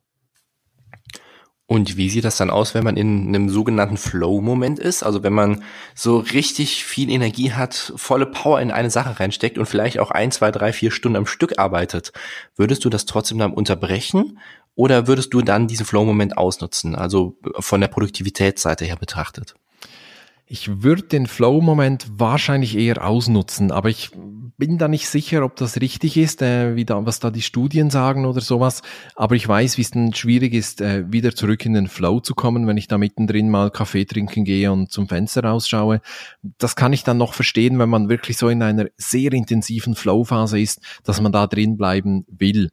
[1.71, 5.05] Und wie sieht das dann aus, wenn man in einem sogenannten Flow-Moment ist?
[5.05, 5.63] Also wenn man
[5.95, 10.33] so richtig viel Energie hat, volle Power in eine Sache reinsteckt und vielleicht auch ein,
[10.33, 12.11] zwei, drei, vier Stunden am Stück arbeitet.
[12.57, 14.41] Würdest du das trotzdem dann unterbrechen?
[14.75, 16.97] Oder würdest du dann diesen Flow-Moment ausnutzen?
[16.97, 19.55] Also von der Produktivitätsseite her betrachtet?
[20.53, 24.11] Ich würde den Flow-Moment wahrscheinlich eher ausnutzen, aber ich
[24.59, 27.89] bin da nicht sicher, ob das richtig ist, äh, wie da, was da die Studien
[27.89, 28.83] sagen oder sowas.
[29.15, 32.35] Aber ich weiß, wie es dann schwierig ist, äh, wieder zurück in den Flow zu
[32.35, 36.01] kommen, wenn ich da mittendrin mal Kaffee trinken gehe und zum Fenster rausschaue.
[36.59, 40.59] Das kann ich dann noch verstehen, wenn man wirklich so in einer sehr intensiven Flow-Phase
[40.59, 42.71] ist, dass man da drin bleiben will.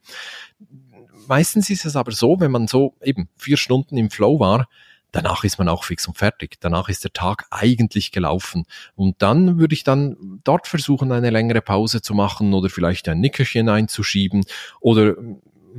[1.28, 4.66] Meistens ist es aber so, wenn man so eben vier Stunden im Flow war,
[5.12, 6.58] danach ist man auch fix und fertig.
[6.60, 8.64] Danach ist der Tag eigentlich gelaufen.
[8.94, 13.20] Und dann würde ich dann dort versuchen, eine längere Pause zu machen oder vielleicht ein
[13.20, 14.44] Nickerchen einzuschieben
[14.80, 15.14] oder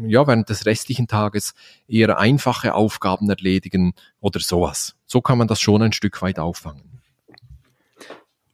[0.07, 1.53] ja, während des restlichen Tages
[1.87, 4.95] eher einfache Aufgaben erledigen oder sowas.
[5.05, 7.01] So kann man das schon ein Stück weit auffangen.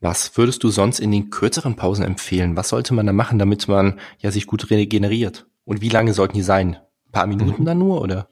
[0.01, 2.55] Was würdest du sonst in den kürzeren Pausen empfehlen?
[2.55, 5.47] Was sollte man da machen, damit man ja sich gut regeneriert?
[5.63, 6.75] Und wie lange sollten die sein?
[7.07, 7.65] Ein paar Minuten mhm.
[7.65, 8.29] dann nur, oder?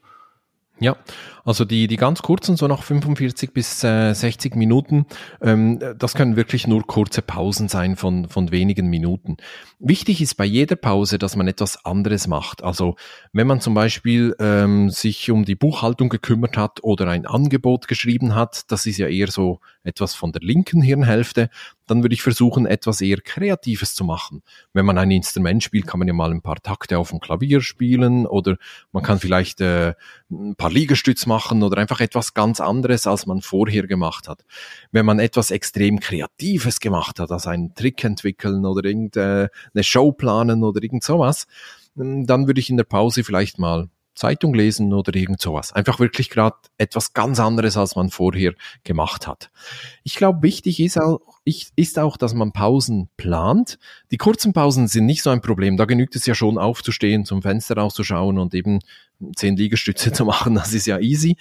[0.79, 0.97] Ja,
[1.45, 5.05] Also die, die ganz kurzen, so nach 45 bis äh, 60 Minuten,
[5.41, 9.35] ähm, das können wirklich nur kurze Pausen sein von, von wenigen Minuten.
[9.79, 12.63] Wichtig ist bei jeder Pause, dass man etwas anderes macht.
[12.63, 12.95] Also
[13.33, 18.35] wenn man zum Beispiel ähm, sich um die Buchhaltung gekümmert hat oder ein Angebot geschrieben
[18.35, 21.49] hat, das ist ja eher so etwas von der linken Hirnhälfte,
[21.87, 24.41] dann würde ich versuchen, etwas eher Kreatives zu machen.
[24.71, 27.59] Wenn man ein Instrument spielt, kann man ja mal ein paar Takte auf dem Klavier
[27.59, 28.55] spielen oder
[28.93, 29.93] man kann vielleicht äh,
[30.31, 31.32] ein paar Liegestütz machen
[31.63, 34.43] oder einfach etwas ganz anderes, als man vorher gemacht hat.
[34.91, 39.49] Wenn man etwas extrem Kreatives gemacht hat, also einen Trick entwickeln oder irgendeine
[39.81, 41.47] Show planen oder irgend sowas,
[41.95, 45.73] dann würde ich in der Pause vielleicht mal Zeitung lesen oder irgend sowas.
[45.73, 49.49] Einfach wirklich gerade etwas ganz anderes, als man vorher gemacht hat.
[50.03, 53.79] Ich glaube, wichtig ist auch, ist auch, dass man Pausen plant.
[54.11, 55.77] Die kurzen Pausen sind nicht so ein Problem.
[55.77, 58.79] Da genügt es ja schon aufzustehen, zum Fenster rauszuschauen und eben
[59.35, 60.55] zehn Liegestütze zu machen.
[60.55, 61.37] Das ist ja easy.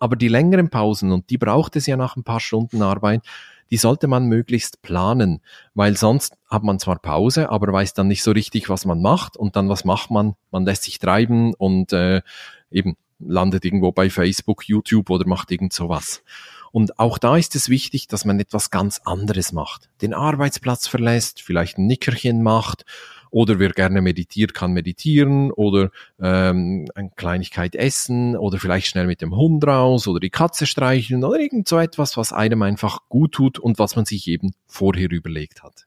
[0.00, 3.22] Aber die längeren Pausen, und die braucht es ja nach ein paar Stunden Arbeit,
[3.70, 5.40] die sollte man möglichst planen,
[5.74, 9.36] weil sonst hat man zwar Pause, aber weiß dann nicht so richtig, was man macht
[9.36, 10.34] und dann was macht man?
[10.50, 12.22] Man lässt sich treiben und äh,
[12.70, 16.22] eben landet irgendwo bei Facebook, YouTube oder macht irgend sowas.
[16.70, 19.88] Und auch da ist es wichtig, dass man etwas ganz anderes macht.
[20.02, 22.84] Den Arbeitsplatz verlässt, vielleicht ein Nickerchen macht
[23.30, 29.22] oder wer gerne meditiert, kann meditieren oder ähm, eine Kleinigkeit essen oder vielleicht schnell mit
[29.22, 33.32] dem Hund raus oder die Katze streicheln oder irgend so etwas, was einem einfach gut
[33.32, 35.86] tut und was man sich eben vorher überlegt hat.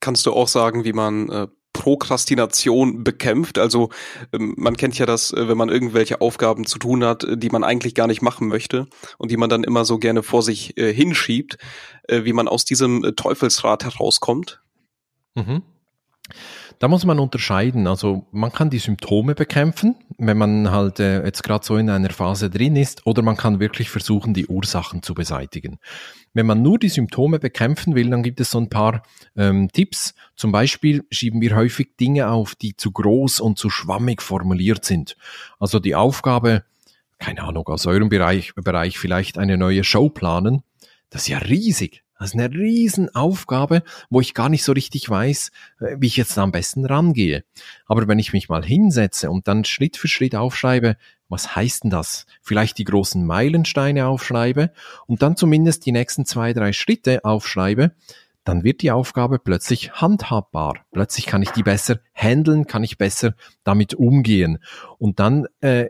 [0.00, 3.58] Kannst du auch sagen, wie man äh, Prokrastination bekämpft.
[3.58, 3.90] Also
[4.32, 7.50] ähm, man kennt ja das, äh, wenn man irgendwelche Aufgaben zu tun hat, äh, die
[7.50, 8.86] man eigentlich gar nicht machen möchte
[9.18, 11.58] und die man dann immer so gerne vor sich äh, hinschiebt,
[12.08, 14.60] äh, wie man aus diesem äh, Teufelsrad herauskommt.
[15.34, 15.62] Mhm.
[16.78, 17.86] Da muss man unterscheiden.
[17.86, 22.10] Also man kann die Symptome bekämpfen, wenn man halt äh, jetzt gerade so in einer
[22.10, 25.78] Phase drin ist, oder man kann wirklich versuchen, die Ursachen zu beseitigen.
[26.32, 29.02] Wenn man nur die Symptome bekämpfen will, dann gibt es so ein paar
[29.36, 30.14] ähm, Tipps.
[30.34, 35.16] Zum Beispiel schieben wir häufig Dinge auf, die zu groß und zu schwammig formuliert sind.
[35.58, 36.64] Also die Aufgabe,
[37.18, 40.62] keine Ahnung, aus eurem Bereich, Bereich vielleicht eine neue Show planen,
[41.10, 42.02] das ist ja riesig.
[42.22, 46.38] Das ist eine Riesenaufgabe, wo ich gar nicht so richtig weiß, äh, wie ich jetzt
[46.38, 47.42] am besten rangehe.
[47.86, 50.96] Aber wenn ich mich mal hinsetze und dann Schritt für Schritt aufschreibe,
[51.28, 52.26] was heißt denn das?
[52.40, 54.70] Vielleicht die großen Meilensteine aufschreibe
[55.08, 57.90] und dann zumindest die nächsten zwei, drei Schritte aufschreibe,
[58.44, 60.86] dann wird die Aufgabe plötzlich handhabbar.
[60.92, 64.60] Plötzlich kann ich die besser handeln, kann ich besser damit umgehen.
[64.96, 65.88] Und dann äh,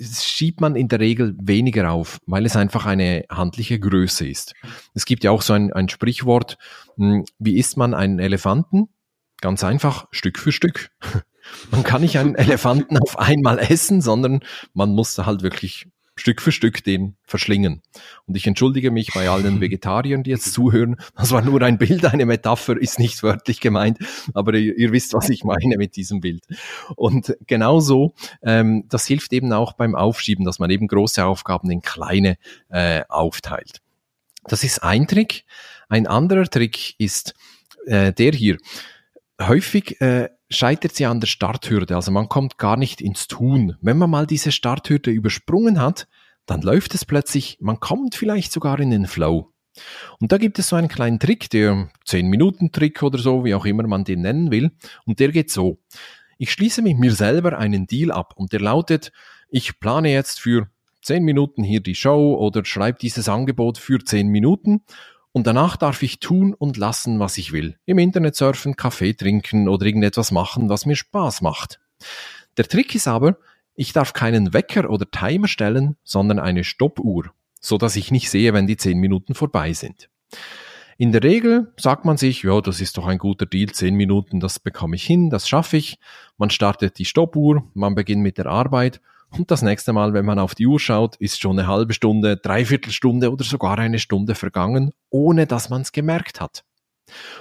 [0.00, 4.54] schiebt man in der Regel weniger auf, weil es einfach eine handliche Größe ist.
[4.94, 6.58] Es gibt ja auch so ein, ein Sprichwort,
[6.96, 8.88] hm, wie isst man einen Elefanten?
[9.40, 10.90] Ganz einfach, Stück für Stück.
[11.70, 14.40] Man kann nicht einen Elefanten auf einmal essen, sondern
[14.74, 17.82] man muss halt wirklich Stück für Stück den verschlingen.
[18.26, 20.96] Und ich entschuldige mich bei allen Vegetariern, die jetzt zuhören.
[21.16, 23.98] Das war nur ein Bild, eine Metapher, ist nicht wörtlich gemeint,
[24.34, 26.44] aber ihr, ihr wisst, was ich meine mit diesem Bild.
[26.96, 31.82] Und genauso, ähm, das hilft eben auch beim Aufschieben, dass man eben große Aufgaben in
[31.82, 32.36] kleine
[32.68, 33.80] äh, aufteilt.
[34.44, 35.44] Das ist ein Trick.
[35.88, 37.34] Ein anderer Trick ist
[37.86, 38.58] äh, der hier.
[39.40, 41.94] Häufig äh, scheitert sie an der Starthürde.
[41.94, 43.76] Also man kommt gar nicht ins Tun.
[43.80, 46.08] Wenn man mal diese Starthürde übersprungen hat,
[46.46, 49.52] dann läuft es plötzlich, man kommt vielleicht sogar in den Flow.
[50.18, 53.86] Und da gibt es so einen kleinen Trick, der 10-Minuten-Trick oder so, wie auch immer
[53.86, 54.72] man den nennen will.
[55.04, 55.78] Und der geht so.
[56.38, 59.12] Ich schließe mit mir selber einen Deal ab und der lautet,
[59.50, 60.68] ich plane jetzt für
[61.02, 64.82] 10 Minuten hier die Show oder schreibe dieses Angebot für 10 Minuten
[65.38, 67.76] und danach darf ich tun und lassen, was ich will.
[67.86, 71.78] Im Internet surfen, Kaffee trinken oder irgendetwas machen, was mir Spaß macht.
[72.56, 73.38] Der Trick ist aber,
[73.76, 77.26] ich darf keinen Wecker oder Timer stellen, sondern eine Stoppuhr,
[77.60, 80.10] so dass ich nicht sehe, wenn die zehn Minuten vorbei sind.
[80.96, 84.40] In der Regel sagt man sich, ja, das ist doch ein guter Deal, zehn Minuten,
[84.40, 86.00] das bekomme ich hin, das schaffe ich.
[86.36, 90.38] Man startet die Stoppuhr, man beginnt mit der Arbeit und das nächste Mal, wenn man
[90.38, 94.34] auf die Uhr schaut, ist schon eine halbe Stunde, dreiviertel Stunde oder sogar eine Stunde
[94.34, 96.64] vergangen, ohne dass man es gemerkt hat.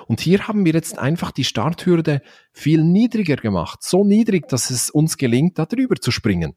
[0.05, 2.21] Und hier haben wir jetzt einfach die Starthürde
[2.51, 3.83] viel niedriger gemacht.
[3.83, 6.55] So niedrig, dass es uns gelingt, da drüber zu springen.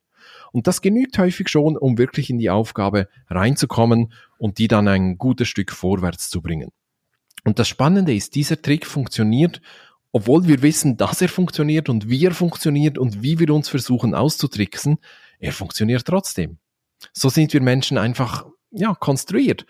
[0.53, 5.17] Und das genügt häufig schon, um wirklich in die Aufgabe reinzukommen und die dann ein
[5.17, 6.71] gutes Stück vorwärts zu bringen.
[7.45, 9.61] Und das Spannende ist, dieser Trick funktioniert
[10.13, 14.15] obwohl wir wissen, dass er funktioniert und wie er funktioniert und wie wir uns versuchen
[14.15, 14.99] auszutricksen,
[15.39, 16.59] er funktioniert trotzdem.
[17.13, 19.67] So sind wir Menschen einfach, ja, konstruiert.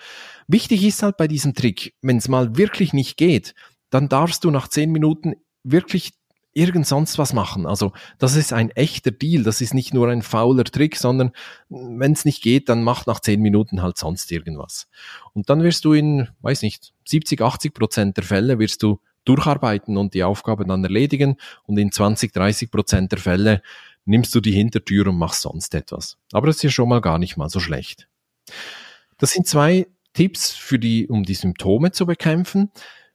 [0.49, 3.55] Wichtig ist halt bei diesem Trick, wenn es mal wirklich nicht geht,
[3.91, 6.13] dann darfst du nach zehn Minuten wirklich
[6.53, 7.67] irgend sonst was machen.
[7.67, 11.33] Also das ist ein echter Deal, das ist nicht nur ein fauler Trick, sondern
[11.69, 14.89] wenn es nicht geht, dann mach nach zehn Minuten halt sonst irgendwas.
[15.33, 19.97] Und dann wirst du in, weiß nicht, 70, 80 Prozent der Fälle wirst du durcharbeiten
[19.97, 23.63] und die Aufgabe dann erledigen und in 20, 30 Prozent der Fälle
[24.05, 26.17] nimmst du die Hintertür und machst sonst etwas.
[26.33, 28.09] Aber das ist ja schon mal gar nicht mal so schlecht.
[29.19, 32.71] Das sind zwei Tipps für die, um die Symptome zu bekämpfen.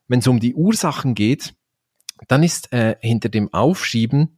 [0.08, 1.56] Wenn es um die Ursachen geht,
[2.28, 4.38] dann ist äh, hinter dem Aufschieben,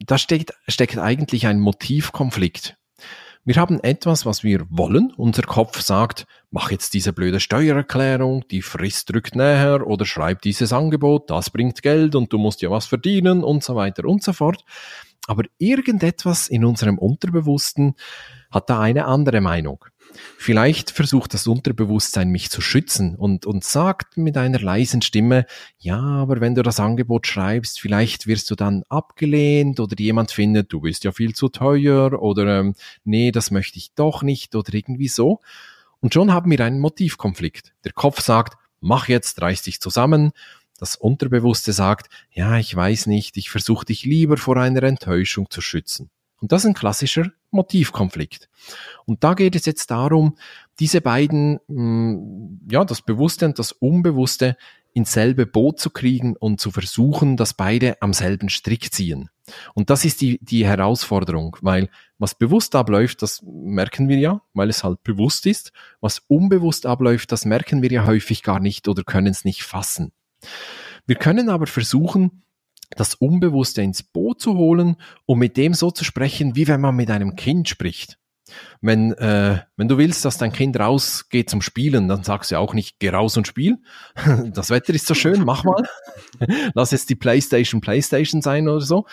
[0.00, 2.76] da steckt, steckt eigentlich ein Motivkonflikt.
[3.46, 5.12] Wir haben etwas, was wir wollen.
[5.18, 10.72] Unser Kopf sagt, mach jetzt diese blöde Steuererklärung, die Frist drückt näher oder schreib dieses
[10.72, 14.32] Angebot, das bringt Geld und du musst ja was verdienen und so weiter und so
[14.32, 14.64] fort.
[15.26, 17.96] Aber irgendetwas in unserem Unterbewussten
[18.50, 19.84] hat da eine andere Meinung.
[20.38, 25.46] Vielleicht versucht das Unterbewusstsein mich zu schützen und, und sagt mit einer leisen Stimme,
[25.78, 30.72] ja, aber wenn du das Angebot schreibst, vielleicht wirst du dann abgelehnt oder jemand findet,
[30.72, 32.74] du bist ja viel zu teuer oder ähm,
[33.04, 35.40] nee, das möchte ich doch nicht oder irgendwie so.
[36.00, 37.72] Und schon haben wir einen Motivkonflikt.
[37.84, 40.32] Der Kopf sagt, mach jetzt, reiß dich zusammen.
[40.78, 45.60] Das Unterbewusste sagt, ja, ich weiß nicht, ich versuche dich lieber vor einer Enttäuschung zu
[45.60, 46.10] schützen.
[46.44, 48.50] Und das ist ein klassischer Motivkonflikt.
[49.06, 50.36] Und da geht es jetzt darum,
[50.78, 54.58] diese beiden, mm, ja, das Bewusste und das Unbewusste
[54.92, 59.30] ins selbe Boot zu kriegen und zu versuchen, dass beide am selben Strick ziehen.
[59.72, 64.68] Und das ist die, die Herausforderung, weil was bewusst abläuft, das merken wir ja, weil
[64.68, 65.72] es halt bewusst ist.
[66.02, 70.12] Was unbewusst abläuft, das merken wir ja häufig gar nicht oder können es nicht fassen.
[71.06, 72.43] Wir können aber versuchen,
[72.96, 76.96] das Unbewusste ins Boot zu holen und mit dem so zu sprechen, wie wenn man
[76.96, 78.18] mit einem Kind spricht.
[78.80, 82.74] Wenn, äh, wenn du willst, dass dein Kind rausgeht zum Spielen, dann sagst du auch
[82.74, 83.78] nicht, geh raus und spiel.
[84.54, 85.82] Das Wetter ist so schön, mach mal.
[86.74, 89.06] Lass jetzt die Playstation Playstation sein oder so.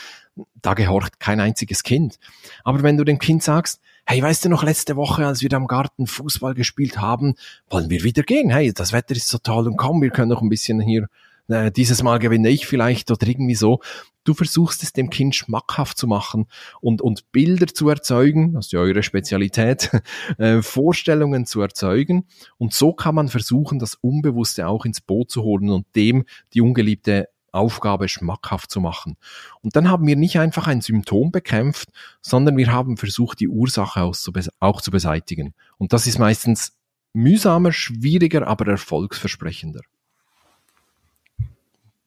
[0.61, 2.19] Da gehorcht kein einziges Kind.
[2.63, 5.57] Aber wenn du dem Kind sagst, hey, weißt du noch letzte Woche, als wir da
[5.57, 7.35] im Garten Fußball gespielt haben,
[7.69, 8.49] wollen wir wieder gehen?
[8.49, 11.07] Hey, das Wetter ist so toll und komm, wir können noch ein bisschen hier
[11.47, 13.79] äh, dieses Mal gewinne ich vielleicht oder irgendwie so.
[14.23, 16.45] Du versuchst es dem Kind schmackhaft zu machen
[16.79, 19.89] und, und Bilder zu erzeugen, das ist ja eure Spezialität,
[20.37, 22.27] äh, Vorstellungen zu erzeugen.
[22.57, 26.61] Und so kann man versuchen, das Unbewusste auch ins Boot zu holen und dem die
[26.61, 29.17] ungeliebte Aufgabe schmackhaft zu machen.
[29.61, 31.89] Und dann haben wir nicht einfach ein Symptom bekämpft,
[32.21, 35.53] sondern wir haben versucht, die Ursache auch zu beseitigen.
[35.77, 36.77] Und das ist meistens
[37.13, 39.81] mühsamer, schwieriger, aber erfolgsversprechender.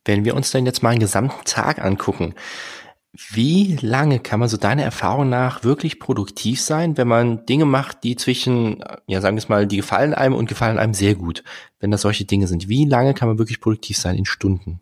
[0.04, 2.34] Wenn wir uns dann jetzt mal einen gesamten Tag angucken,
[3.30, 8.02] wie lange kann man so deiner Erfahrung nach wirklich produktiv sein, wenn man Dinge macht,
[8.02, 11.44] die zwischen, ja sagen wir es mal, die gefallen einem und gefallen einem sehr gut,
[11.78, 12.68] wenn das solche Dinge sind?
[12.68, 14.80] Wie lange kann man wirklich produktiv sein in Stunden?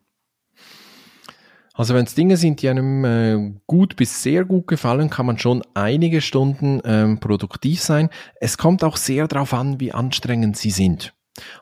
[1.74, 5.38] Also wenn es Dinge sind, die einem äh, gut bis sehr gut gefallen, kann man
[5.38, 8.10] schon einige Stunden ähm, produktiv sein.
[8.40, 11.14] Es kommt auch sehr darauf an, wie anstrengend sie sind.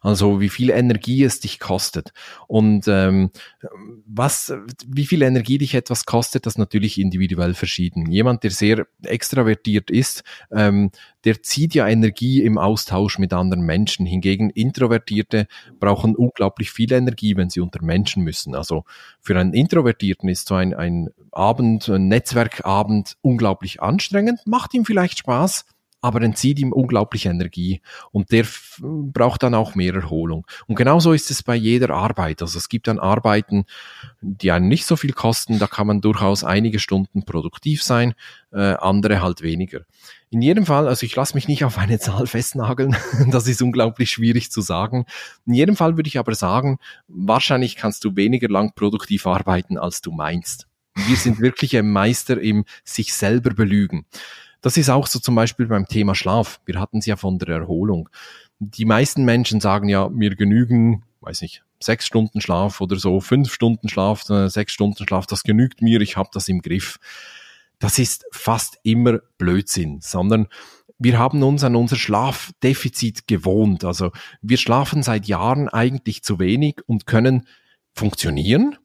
[0.03, 2.13] Also wie viel Energie es dich kostet.
[2.49, 3.31] Und ähm,
[4.07, 4.53] was,
[4.87, 8.11] wie viel Energie dich etwas kostet, das natürlich individuell verschieden.
[8.11, 10.91] Jemand, der sehr extravertiert ist, ähm,
[11.25, 14.07] der zieht ja Energie im Austausch mit anderen Menschen.
[14.07, 15.47] Hingegen Introvertierte
[15.79, 18.55] brauchen unglaublich viel Energie, wenn sie unter Menschen müssen.
[18.55, 18.85] Also
[19.21, 25.19] für einen Introvertierten ist so ein, ein Abend, ein Netzwerkabend unglaublich anstrengend, macht ihm vielleicht
[25.19, 25.65] Spaß,
[26.01, 27.81] aber entzieht ihm unglaublich Energie
[28.13, 28.47] und der
[28.81, 30.47] braucht dann auch mehr Erholung.
[30.67, 32.43] Und genauso ist es bei jeder Arbeit.
[32.43, 33.65] Also es gibt dann Arbeiten,
[34.21, 38.15] die einen nicht so viel kosten, da kann man durchaus einige Stunden produktiv sein,
[38.53, 39.81] äh, andere halt weniger.
[40.31, 42.97] In jedem Fall, also ich lasse mich nicht auf eine Zahl festnageln,
[43.29, 45.07] das ist unglaublich schwierig zu sagen.
[45.47, 50.01] In jedem Fall würde ich aber sagen, wahrscheinlich kannst du weniger lang produktiv arbeiten, als
[50.01, 50.67] du meinst.
[50.95, 54.07] Wir sind wirklich ein Meister im sich selber belügen.
[54.61, 56.61] Das ist auch so zum Beispiel beim Thema Schlaf.
[56.67, 58.09] Wir hatten es ja von der Erholung.
[58.59, 63.53] Die meisten Menschen sagen ja, mir genügen, weiß nicht, sechs Stunden Schlaf oder so, fünf
[63.53, 66.99] Stunden Schlaf, äh, sechs Stunden Schlaf, das genügt mir, ich habe das im Griff.
[67.79, 70.47] Das ist fast immer Blödsinn, sondern
[70.99, 73.85] wir haben uns an unser Schlafdefizit gewohnt.
[73.85, 77.47] Also wir schlafen seit Jahren eigentlich zu wenig und können
[77.95, 78.77] funktionieren,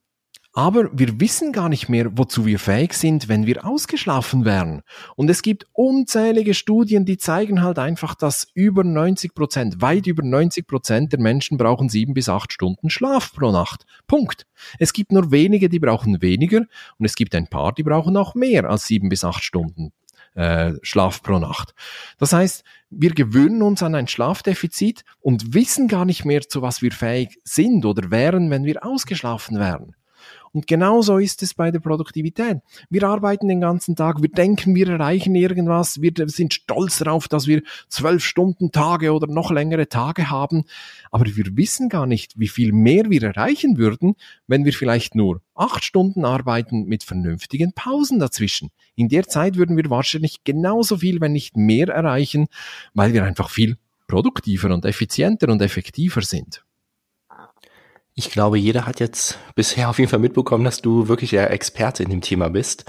[0.56, 4.84] aber wir wissen gar nicht mehr, wozu wir fähig sind, wenn wir ausgeschlafen wären.
[5.18, 10.24] Und es gibt unzählige Studien, die zeigen halt einfach, dass über 90 Prozent, weit über
[10.24, 13.86] 90 Prozent der Menschen brauchen sieben bis acht Stunden Schlaf pro Nacht.
[14.08, 14.48] Punkt.
[14.80, 16.60] Es gibt nur wenige, die brauchen weniger
[16.98, 19.91] und es gibt ein paar, die brauchen auch mehr als sieben bis acht Stunden
[20.36, 21.74] äh, Schlaf pro Nacht.
[22.18, 26.82] Das heißt, wir gewöhnen uns an ein Schlafdefizit und wissen gar nicht mehr, zu was
[26.82, 29.95] wir fähig sind oder wären, wenn wir ausgeschlafen wären.
[30.56, 32.60] Und genauso ist es bei der Produktivität.
[32.89, 37.45] Wir arbeiten den ganzen Tag, wir denken, wir erreichen irgendwas, wir sind stolz darauf, dass
[37.45, 40.64] wir zwölf Stunden Tage oder noch längere Tage haben,
[41.12, 44.16] aber wir wissen gar nicht, wie viel mehr wir erreichen würden,
[44.47, 48.72] wenn wir vielleicht nur acht Stunden arbeiten mit vernünftigen Pausen dazwischen.
[48.95, 52.47] In der Zeit würden wir wahrscheinlich genauso viel, wenn nicht mehr erreichen,
[52.93, 53.76] weil wir einfach viel
[54.08, 56.64] produktiver und effizienter und effektiver sind.
[58.18, 62.01] Ich glaube, jeder hat jetzt bisher auf jeden Fall mitbekommen, dass du wirklich der Experte
[62.01, 62.86] in dem Thema bist.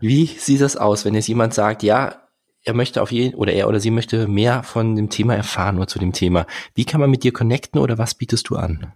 [0.00, 2.22] Wie sieht das aus, wenn jetzt jemand sagt, ja,
[2.64, 5.86] er möchte auf jeden oder er oder sie möchte mehr von dem Thema erfahren oder
[5.86, 6.46] zu dem Thema.
[6.74, 8.92] Wie kann man mit dir connecten oder was bietest du an?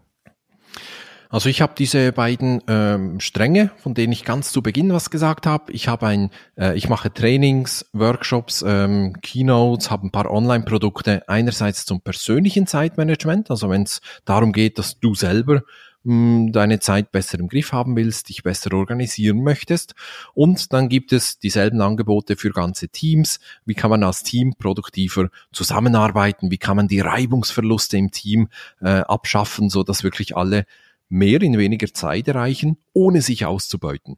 [1.33, 5.47] Also ich habe diese beiden ähm, Stränge, von denen ich ganz zu Beginn was gesagt
[5.47, 5.73] habe.
[5.73, 11.27] Ich habe ein, äh, ich mache Trainings, Workshops, ähm, Keynotes, habe ein paar Online-Produkte.
[11.31, 15.63] Einerseits zum persönlichen Zeitmanagement, also wenn es darum geht, dass du selber
[16.05, 19.95] mh, hm, deine Zeit besser im Griff haben willst, dich besser organisieren möchtest.
[20.35, 23.41] Und dann gibt es dieselben Angebote für ganze Teams.
[23.65, 26.51] Wie kann man als Team produktiver zusammenarbeiten?
[26.51, 28.49] Wie kann man die Reibungsverluste im Team
[28.83, 30.67] äh, abschaffen, so dass wirklich alle
[31.13, 34.17] mehr in weniger Zeit erreichen, ohne sich auszubeuten.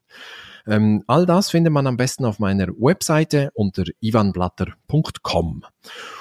[0.66, 5.64] Ähm, all das findet man am besten auf meiner Webseite unter ivanblatter.com.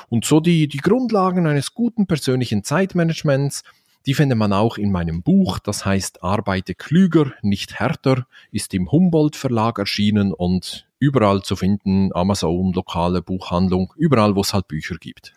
[0.10, 3.64] Und so die, die Grundlagen eines guten persönlichen Zeitmanagements,
[4.06, 8.92] die findet man auch in meinem Buch, das heißt Arbeite klüger, nicht härter, ist im
[8.92, 14.96] Humboldt Verlag erschienen und überall zu finden, Amazon, lokale Buchhandlung, überall, wo es halt Bücher
[14.96, 15.34] gibt.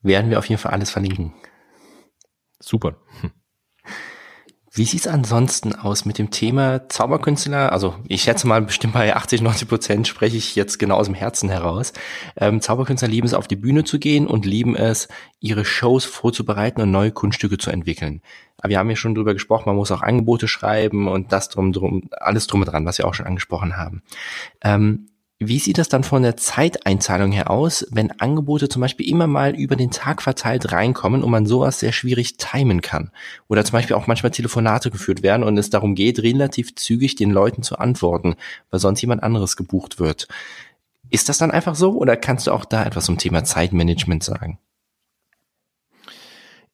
[0.00, 1.34] Werden wir auf jeden Fall alles verlinken.
[2.60, 2.96] Super.
[4.76, 7.72] Wie sieht's ansonsten aus mit dem Thema Zauberkünstler?
[7.72, 11.14] Also ich schätze mal, bestimmt bei 80, 90 Prozent spreche ich jetzt genau aus dem
[11.14, 11.94] Herzen heraus.
[12.36, 15.08] Ähm, Zauberkünstler lieben es, auf die Bühne zu gehen und lieben es,
[15.40, 18.20] ihre Shows vorzubereiten und neue Kunststücke zu entwickeln.
[18.58, 21.72] Aber wir haben ja schon drüber gesprochen, man muss auch Angebote schreiben und das drum,
[21.72, 24.02] drum, alles drum und dran, was wir auch schon angesprochen haben.
[24.62, 25.06] Ähm,
[25.38, 29.54] wie sieht das dann von der Zeiteinzahlung her aus, wenn Angebote zum Beispiel immer mal
[29.54, 33.10] über den Tag verteilt reinkommen und man sowas sehr schwierig timen kann?
[33.46, 37.32] Oder zum Beispiel auch manchmal Telefonate geführt werden und es darum geht, relativ zügig den
[37.32, 38.36] Leuten zu antworten,
[38.70, 40.26] weil sonst jemand anderes gebucht wird.
[41.10, 44.58] Ist das dann einfach so oder kannst du auch da etwas zum Thema Zeitmanagement sagen?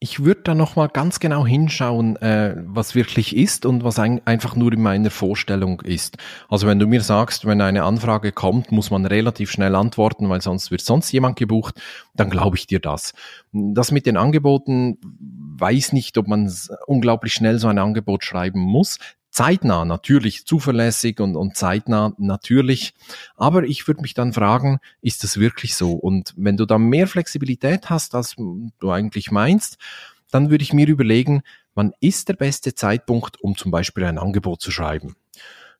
[0.02, 4.56] Ich würde da nochmal ganz genau hinschauen, äh, was wirklich ist und was ein, einfach
[4.56, 6.16] nur in meiner Vorstellung ist.
[6.48, 10.42] Also wenn du mir sagst, wenn eine Anfrage kommt, muss man relativ schnell antworten, weil
[10.42, 11.80] sonst wird sonst jemand gebucht,
[12.14, 13.12] dann glaube ich dir das.
[13.52, 14.98] Das mit den Angeboten,
[15.56, 16.52] weiß nicht, ob man
[16.88, 18.98] unglaublich schnell so ein Angebot schreiben muss
[19.32, 22.94] zeitnah natürlich, zuverlässig und, und zeitnah natürlich.
[23.34, 25.92] Aber ich würde mich dann fragen, ist das wirklich so?
[25.92, 29.78] Und wenn du da mehr Flexibilität hast, als du eigentlich meinst,
[30.30, 31.42] dann würde ich mir überlegen,
[31.74, 35.16] wann ist der beste Zeitpunkt, um zum Beispiel ein Angebot zu schreiben?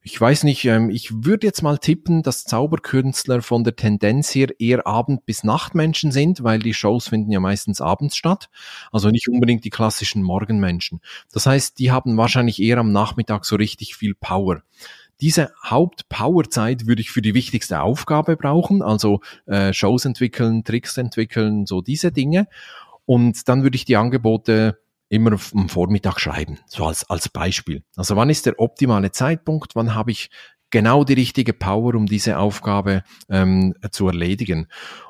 [0.05, 4.49] Ich weiß nicht, ähm, ich würde jetzt mal tippen, dass Zauberkünstler von der Tendenz her
[4.59, 8.49] eher Abend- bis Nachtmenschen sind, weil die Shows finden ja meistens abends statt.
[8.91, 10.99] Also nicht unbedingt die klassischen Morgenmenschen.
[11.31, 14.61] Das heißt, die haben wahrscheinlich eher am Nachmittag so richtig viel Power.
[15.21, 21.65] Diese Hauptpowerzeit würde ich für die wichtigste Aufgabe brauchen, also äh, Shows entwickeln, Tricks entwickeln,
[21.65, 22.47] so diese Dinge.
[23.05, 24.79] Und dann würde ich die Angebote
[25.13, 27.83] immer am Vormittag schreiben, so als, als Beispiel.
[27.95, 30.29] Also wann ist der optimale Zeitpunkt, wann habe ich
[30.71, 34.67] genau die richtige Power, um diese Aufgabe ähm, zu erledigen.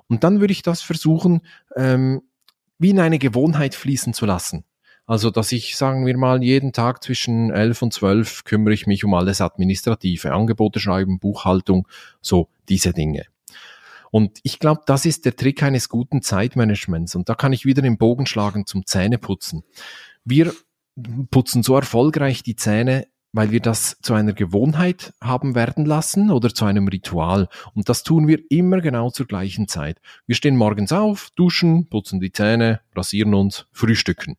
[0.08, 1.42] Und dann würde ich das versuchen,
[1.78, 2.22] ähm,
[2.78, 4.66] wie in eine Gewohnheit fließen zu lassen.
[5.06, 9.04] Also, dass ich, sagen wir mal, jeden Tag zwischen elf und zwölf kümmere ich mich
[9.04, 11.88] um alles Administrative, Angebote schreiben, Buchhaltung,
[12.22, 13.26] so diese Dinge.
[14.14, 17.16] Und ich glaube, das ist der Trick eines guten Zeitmanagements.
[17.16, 19.64] Und da kann ich wieder den Bogen schlagen zum Zähneputzen.
[20.24, 20.54] Wir
[21.32, 26.54] putzen so erfolgreich die Zähne, weil wir das zu einer Gewohnheit haben werden lassen oder
[26.54, 27.50] zu einem Ritual.
[27.74, 30.00] Und das tun wir immer genau zur gleichen Zeit.
[30.28, 34.38] Wir stehen morgens auf, duschen, putzen die Zähne, rasieren uns, frühstücken.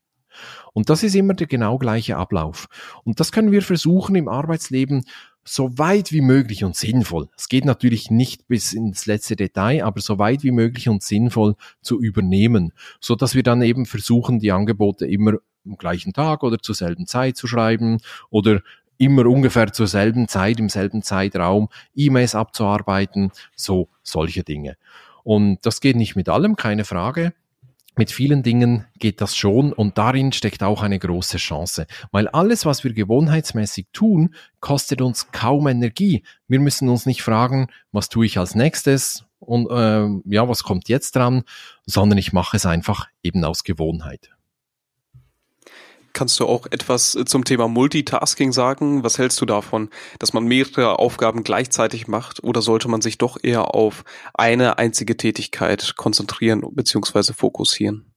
[0.72, 2.68] Und das ist immer der genau gleiche Ablauf.
[3.04, 5.04] Und das können wir versuchen im Arbeitsleben
[5.44, 7.28] so weit wie möglich und sinnvoll.
[7.36, 11.56] Es geht natürlich nicht bis ins letzte Detail, aber so weit wie möglich und sinnvoll
[11.82, 15.34] zu übernehmen, so dass wir dann eben versuchen, die Angebote immer
[15.66, 17.98] am gleichen Tag oder zur selben Zeit zu schreiben
[18.30, 18.62] oder
[18.96, 24.76] immer ungefähr zur selben Zeit, im selben Zeitraum E-Mails abzuarbeiten, so solche Dinge.
[25.24, 27.32] Und das geht nicht mit allem, keine Frage
[27.96, 32.66] mit vielen Dingen geht das schon und darin steckt auch eine große Chance, weil alles,
[32.66, 36.24] was wir gewohnheitsmäßig tun, kostet uns kaum Energie.
[36.48, 40.88] Wir müssen uns nicht fragen, was tue ich als nächstes und äh, ja, was kommt
[40.88, 41.44] jetzt dran,
[41.86, 44.30] sondern ich mache es einfach eben aus Gewohnheit.
[46.14, 49.02] Kannst du auch etwas äh, zum Thema Multitasking sagen?
[49.02, 49.90] Was hältst du davon,
[50.20, 55.16] dass man mehrere Aufgaben gleichzeitig macht oder sollte man sich doch eher auf eine einzige
[55.16, 57.32] Tätigkeit konzentrieren bzw.
[57.34, 58.14] fokussieren?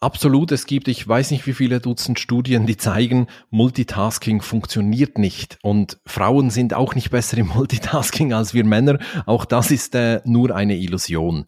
[0.00, 5.58] Absolut, es gibt, ich weiß nicht wie viele Dutzend Studien, die zeigen, Multitasking funktioniert nicht.
[5.62, 8.98] Und Frauen sind auch nicht besser im Multitasking als wir Männer.
[9.26, 11.46] Auch das ist äh, nur eine Illusion.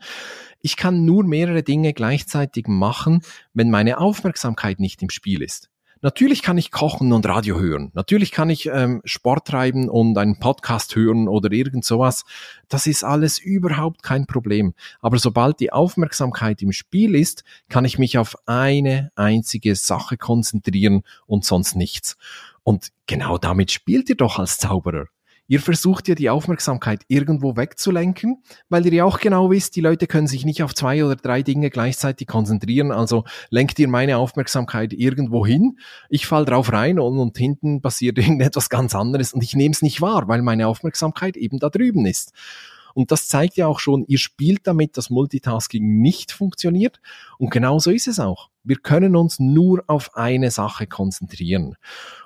[0.60, 3.22] Ich kann nur mehrere Dinge gleichzeitig machen,
[3.54, 5.70] wenn meine Aufmerksamkeit nicht im Spiel ist.
[6.02, 7.90] Natürlich kann ich kochen und Radio hören.
[7.92, 12.24] Natürlich kann ich ähm, Sport treiben und einen Podcast hören oder irgend sowas.
[12.68, 14.72] Das ist alles überhaupt kein Problem.
[15.00, 21.02] Aber sobald die Aufmerksamkeit im Spiel ist, kann ich mich auf eine einzige Sache konzentrieren
[21.26, 22.16] und sonst nichts.
[22.62, 25.06] Und genau damit spielt ihr doch als Zauberer.
[25.50, 30.06] Ihr versucht ja die Aufmerksamkeit irgendwo wegzulenken, weil ihr ja auch genau wisst, die Leute
[30.06, 32.92] können sich nicht auf zwei oder drei Dinge gleichzeitig konzentrieren.
[32.92, 35.76] Also lenkt ihr meine Aufmerksamkeit irgendwo hin,
[36.08, 39.82] ich fall drauf rein und, und hinten passiert irgendetwas ganz anderes und ich nehme es
[39.82, 42.32] nicht wahr, weil meine Aufmerksamkeit eben da drüben ist.
[42.94, 47.00] Und das zeigt ja auch schon, ihr spielt damit, dass Multitasking nicht funktioniert.
[47.38, 48.50] Und genau so ist es auch.
[48.62, 51.76] Wir können uns nur auf eine Sache konzentrieren.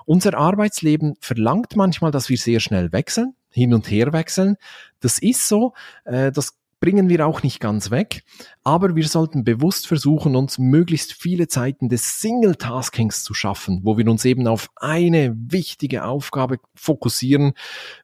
[0.05, 4.57] Unser Arbeitsleben verlangt manchmal, dass wir sehr schnell wechseln, hin und her wechseln.
[5.01, 5.75] Das ist so.
[6.05, 8.25] Äh, das bringen wir auch nicht ganz weg,
[8.63, 14.07] aber wir sollten bewusst versuchen, uns möglichst viele Zeiten des Single-Taskings zu schaffen, wo wir
[14.07, 17.55] uns eben auf eine wichtige Aufgabe fokussieren,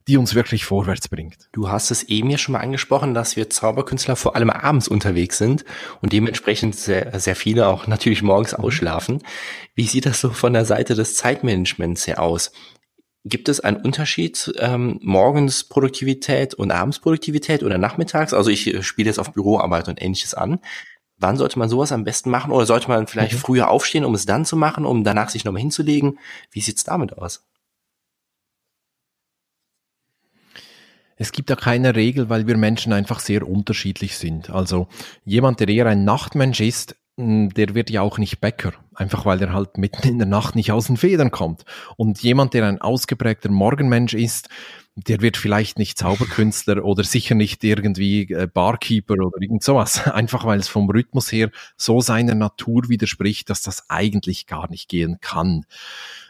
[0.09, 1.51] die uns wirklich vorwärts bringt.
[1.53, 5.37] Du hast es eben ja schon mal angesprochen, dass wir Zauberkünstler vor allem abends unterwegs
[5.37, 5.67] sind
[6.01, 8.65] und dementsprechend sehr, sehr viele auch natürlich morgens mhm.
[8.65, 9.23] ausschlafen.
[9.75, 12.51] Wie sieht das so von der Seite des Zeitmanagements her aus?
[13.25, 18.33] Gibt es einen Unterschied ähm, morgens Produktivität und abends Produktivität oder nachmittags?
[18.33, 20.61] Also ich äh, spiele jetzt auf Büroarbeit und ähnliches an.
[21.19, 22.51] Wann sollte man sowas am besten machen?
[22.51, 23.39] Oder sollte man vielleicht mhm.
[23.39, 26.19] früher aufstehen, um es dann zu machen, um danach sich nochmal hinzulegen?
[26.51, 27.47] Wie sieht's damit aus?
[31.17, 34.49] Es gibt da keine Regel, weil wir Menschen einfach sehr unterschiedlich sind.
[34.49, 34.89] Also
[35.27, 39.53] jemand, der eher ein Nachtmensch ist, der wird ja auch nicht Bäcker, einfach weil er
[39.53, 41.65] halt mitten in der Nacht nicht aus den Federn kommt.
[41.97, 44.49] Und jemand, der ein ausgeprägter Morgenmensch ist,
[44.97, 50.07] der wird vielleicht nicht Zauberkünstler oder sicher nicht irgendwie äh, Barkeeper oder irgend sowas.
[50.09, 54.89] Einfach weil es vom Rhythmus her so seiner Natur widerspricht, dass das eigentlich gar nicht
[54.89, 55.67] gehen kann.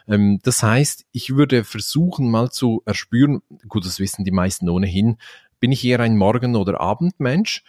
[0.07, 5.17] Ähm, das heißt, ich würde versuchen mal zu erspüren, gut, das wissen die meisten ohnehin,
[5.59, 7.63] bin ich eher ein Morgen- oder Abendmensch?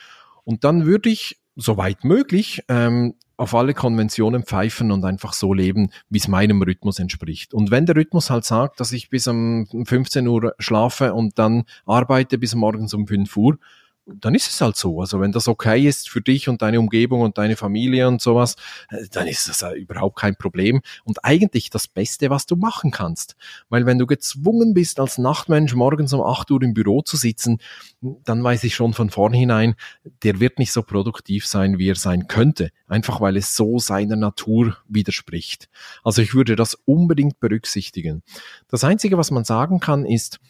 [0.45, 5.91] Und dann würde ich soweit möglich, ähm, auf alle Konventionen pfeifen und einfach so leben,
[6.09, 7.55] wie es meinem Rhythmus entspricht.
[7.55, 11.65] Und wenn der Rhythmus halt sagt, dass ich bis um 15 Uhr schlafe und dann
[11.85, 13.59] arbeite bis morgens um 5 Uhr,
[14.07, 15.01] dann ist es halt so.
[15.01, 18.57] Also wenn das okay ist für dich und deine Umgebung und deine Familie und sowas,
[18.91, 23.37] äh, dann ist das überhaupt kein Problem und eigentlich das Beste, was du machen kannst.
[23.69, 27.59] Weil wenn du gezwungen bist, als Nachtmensch morgens um 8 Uhr im Büro zu sitzen,
[28.01, 29.75] dann weiß ich schon von vornherein,
[30.23, 32.71] der wird nicht so produktiv sein, wie er sein könnte.
[32.89, 35.69] Einfach weil es so seiner Natur widerspricht.
[36.03, 38.23] Also ich würde das unbedingt berücksichtigen.
[38.69, 40.41] Das Einzige, was man sagen kann, ist,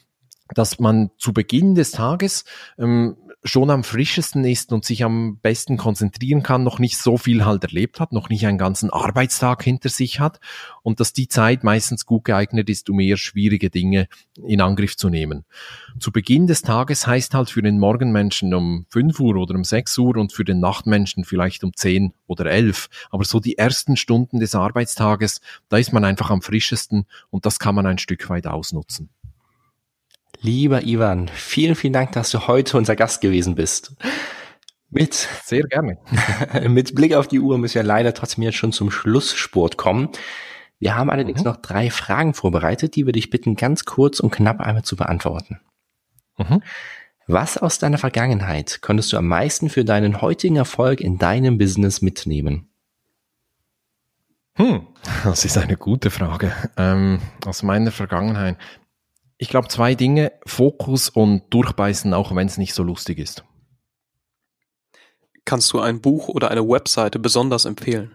[0.54, 2.44] dass man zu Beginn des Tages
[2.78, 7.44] ähm, schon am frischesten ist und sich am besten konzentrieren kann, noch nicht so viel
[7.44, 10.38] halt erlebt hat, noch nicht einen ganzen Arbeitstag hinter sich hat
[10.82, 14.06] und dass die Zeit meistens gut geeignet ist, um eher schwierige Dinge
[14.46, 15.44] in Angriff zu nehmen.
[15.98, 19.98] Zu Beginn des Tages heißt halt für den Morgenmenschen um 5 Uhr oder um 6
[19.98, 22.88] Uhr und für den Nachtmenschen vielleicht um 10 oder 11.
[23.10, 27.58] Aber so die ersten Stunden des Arbeitstages, da ist man einfach am frischesten und das
[27.58, 29.10] kann man ein Stück weit ausnutzen.
[30.44, 33.94] Lieber Ivan, vielen, vielen Dank, dass du heute unser Gast gewesen bist.
[34.90, 35.98] Mit sehr gerne.
[36.68, 40.08] mit Blick auf die Uhr müssen wir leider trotzdem jetzt schon zum Schlusssport kommen.
[40.80, 41.46] Wir haben allerdings mhm.
[41.46, 45.60] noch drei Fragen vorbereitet, die wir dich bitten, ganz kurz und knapp einmal zu beantworten.
[46.36, 46.60] Mhm.
[47.28, 52.02] Was aus deiner Vergangenheit konntest du am meisten für deinen heutigen Erfolg in deinem Business
[52.02, 52.68] mitnehmen?
[54.56, 54.88] Hm,
[55.24, 56.52] das ist eine gute Frage.
[56.76, 58.56] Ähm, aus meiner Vergangenheit.
[59.42, 63.42] Ich glaube zwei Dinge, Fokus und Durchbeißen, auch wenn es nicht so lustig ist.
[65.44, 68.12] Kannst du ein Buch oder eine Webseite besonders empfehlen?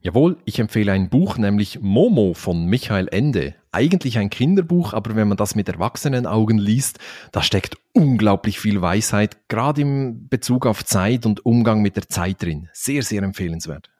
[0.00, 3.54] Jawohl, ich empfehle ein Buch, nämlich Momo von Michael Ende.
[3.70, 6.98] Eigentlich ein Kinderbuch, aber wenn man das mit erwachsenen Augen liest,
[7.30, 12.42] da steckt unglaublich viel Weisheit, gerade im Bezug auf Zeit und Umgang mit der Zeit
[12.42, 12.68] drin.
[12.72, 13.92] Sehr, sehr empfehlenswert.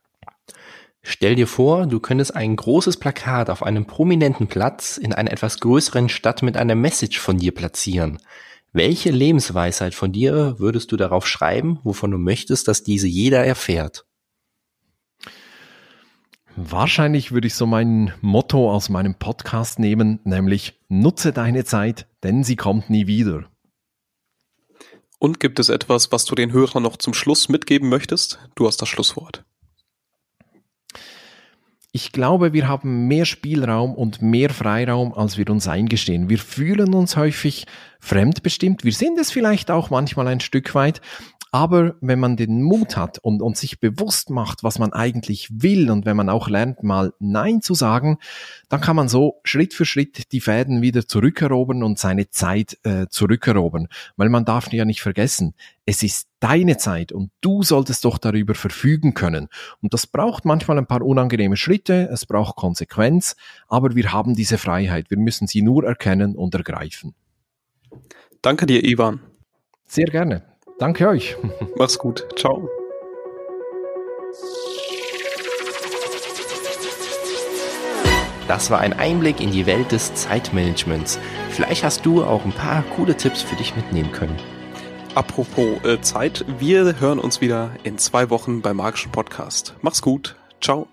[1.04, 5.58] Stell dir vor, du könntest ein großes Plakat auf einem prominenten Platz in einer etwas
[5.58, 8.18] größeren Stadt mit einer Message von dir platzieren.
[8.72, 14.06] Welche Lebensweisheit von dir würdest du darauf schreiben, wovon du möchtest, dass diese jeder erfährt?
[16.54, 22.44] Wahrscheinlich würde ich so mein Motto aus meinem Podcast nehmen, nämlich nutze deine Zeit, denn
[22.44, 23.46] sie kommt nie wieder.
[25.18, 28.38] Und gibt es etwas, was du den Hörern noch zum Schluss mitgeben möchtest?
[28.54, 29.44] Du hast das Schlusswort.
[31.94, 36.30] Ich glaube, wir haben mehr Spielraum und mehr Freiraum, als wir uns eingestehen.
[36.30, 37.66] Wir fühlen uns häufig
[38.00, 38.82] fremdbestimmt.
[38.82, 41.02] Wir sind es vielleicht auch manchmal ein Stück weit.
[41.54, 45.90] Aber wenn man den Mut hat und, und sich bewusst macht, was man eigentlich will
[45.90, 48.16] und wenn man auch lernt, mal Nein zu sagen,
[48.70, 53.06] dann kann man so Schritt für Schritt die Fäden wieder zurückerobern und seine Zeit äh,
[53.10, 53.88] zurückerobern.
[54.16, 55.52] Weil man darf ja nicht vergessen,
[55.84, 59.48] es ist deine Zeit und du solltest doch darüber verfügen können.
[59.82, 63.36] Und das braucht manchmal ein paar unangenehme Schritte, es braucht Konsequenz,
[63.68, 65.10] aber wir haben diese Freiheit.
[65.10, 67.14] Wir müssen sie nur erkennen und ergreifen.
[68.40, 69.20] Danke dir, Ivan.
[69.86, 70.51] Sehr gerne.
[70.82, 71.36] Danke euch.
[71.76, 72.26] Mach's gut.
[72.34, 72.68] Ciao.
[78.48, 81.20] Das war ein Einblick in die Welt des Zeitmanagements.
[81.50, 84.36] Vielleicht hast du auch ein paar coole Tipps für dich mitnehmen können.
[85.14, 89.76] Apropos äh, Zeit, wir hören uns wieder in zwei Wochen beim Magischen Podcast.
[89.82, 90.34] Mach's gut.
[90.60, 90.88] Ciao.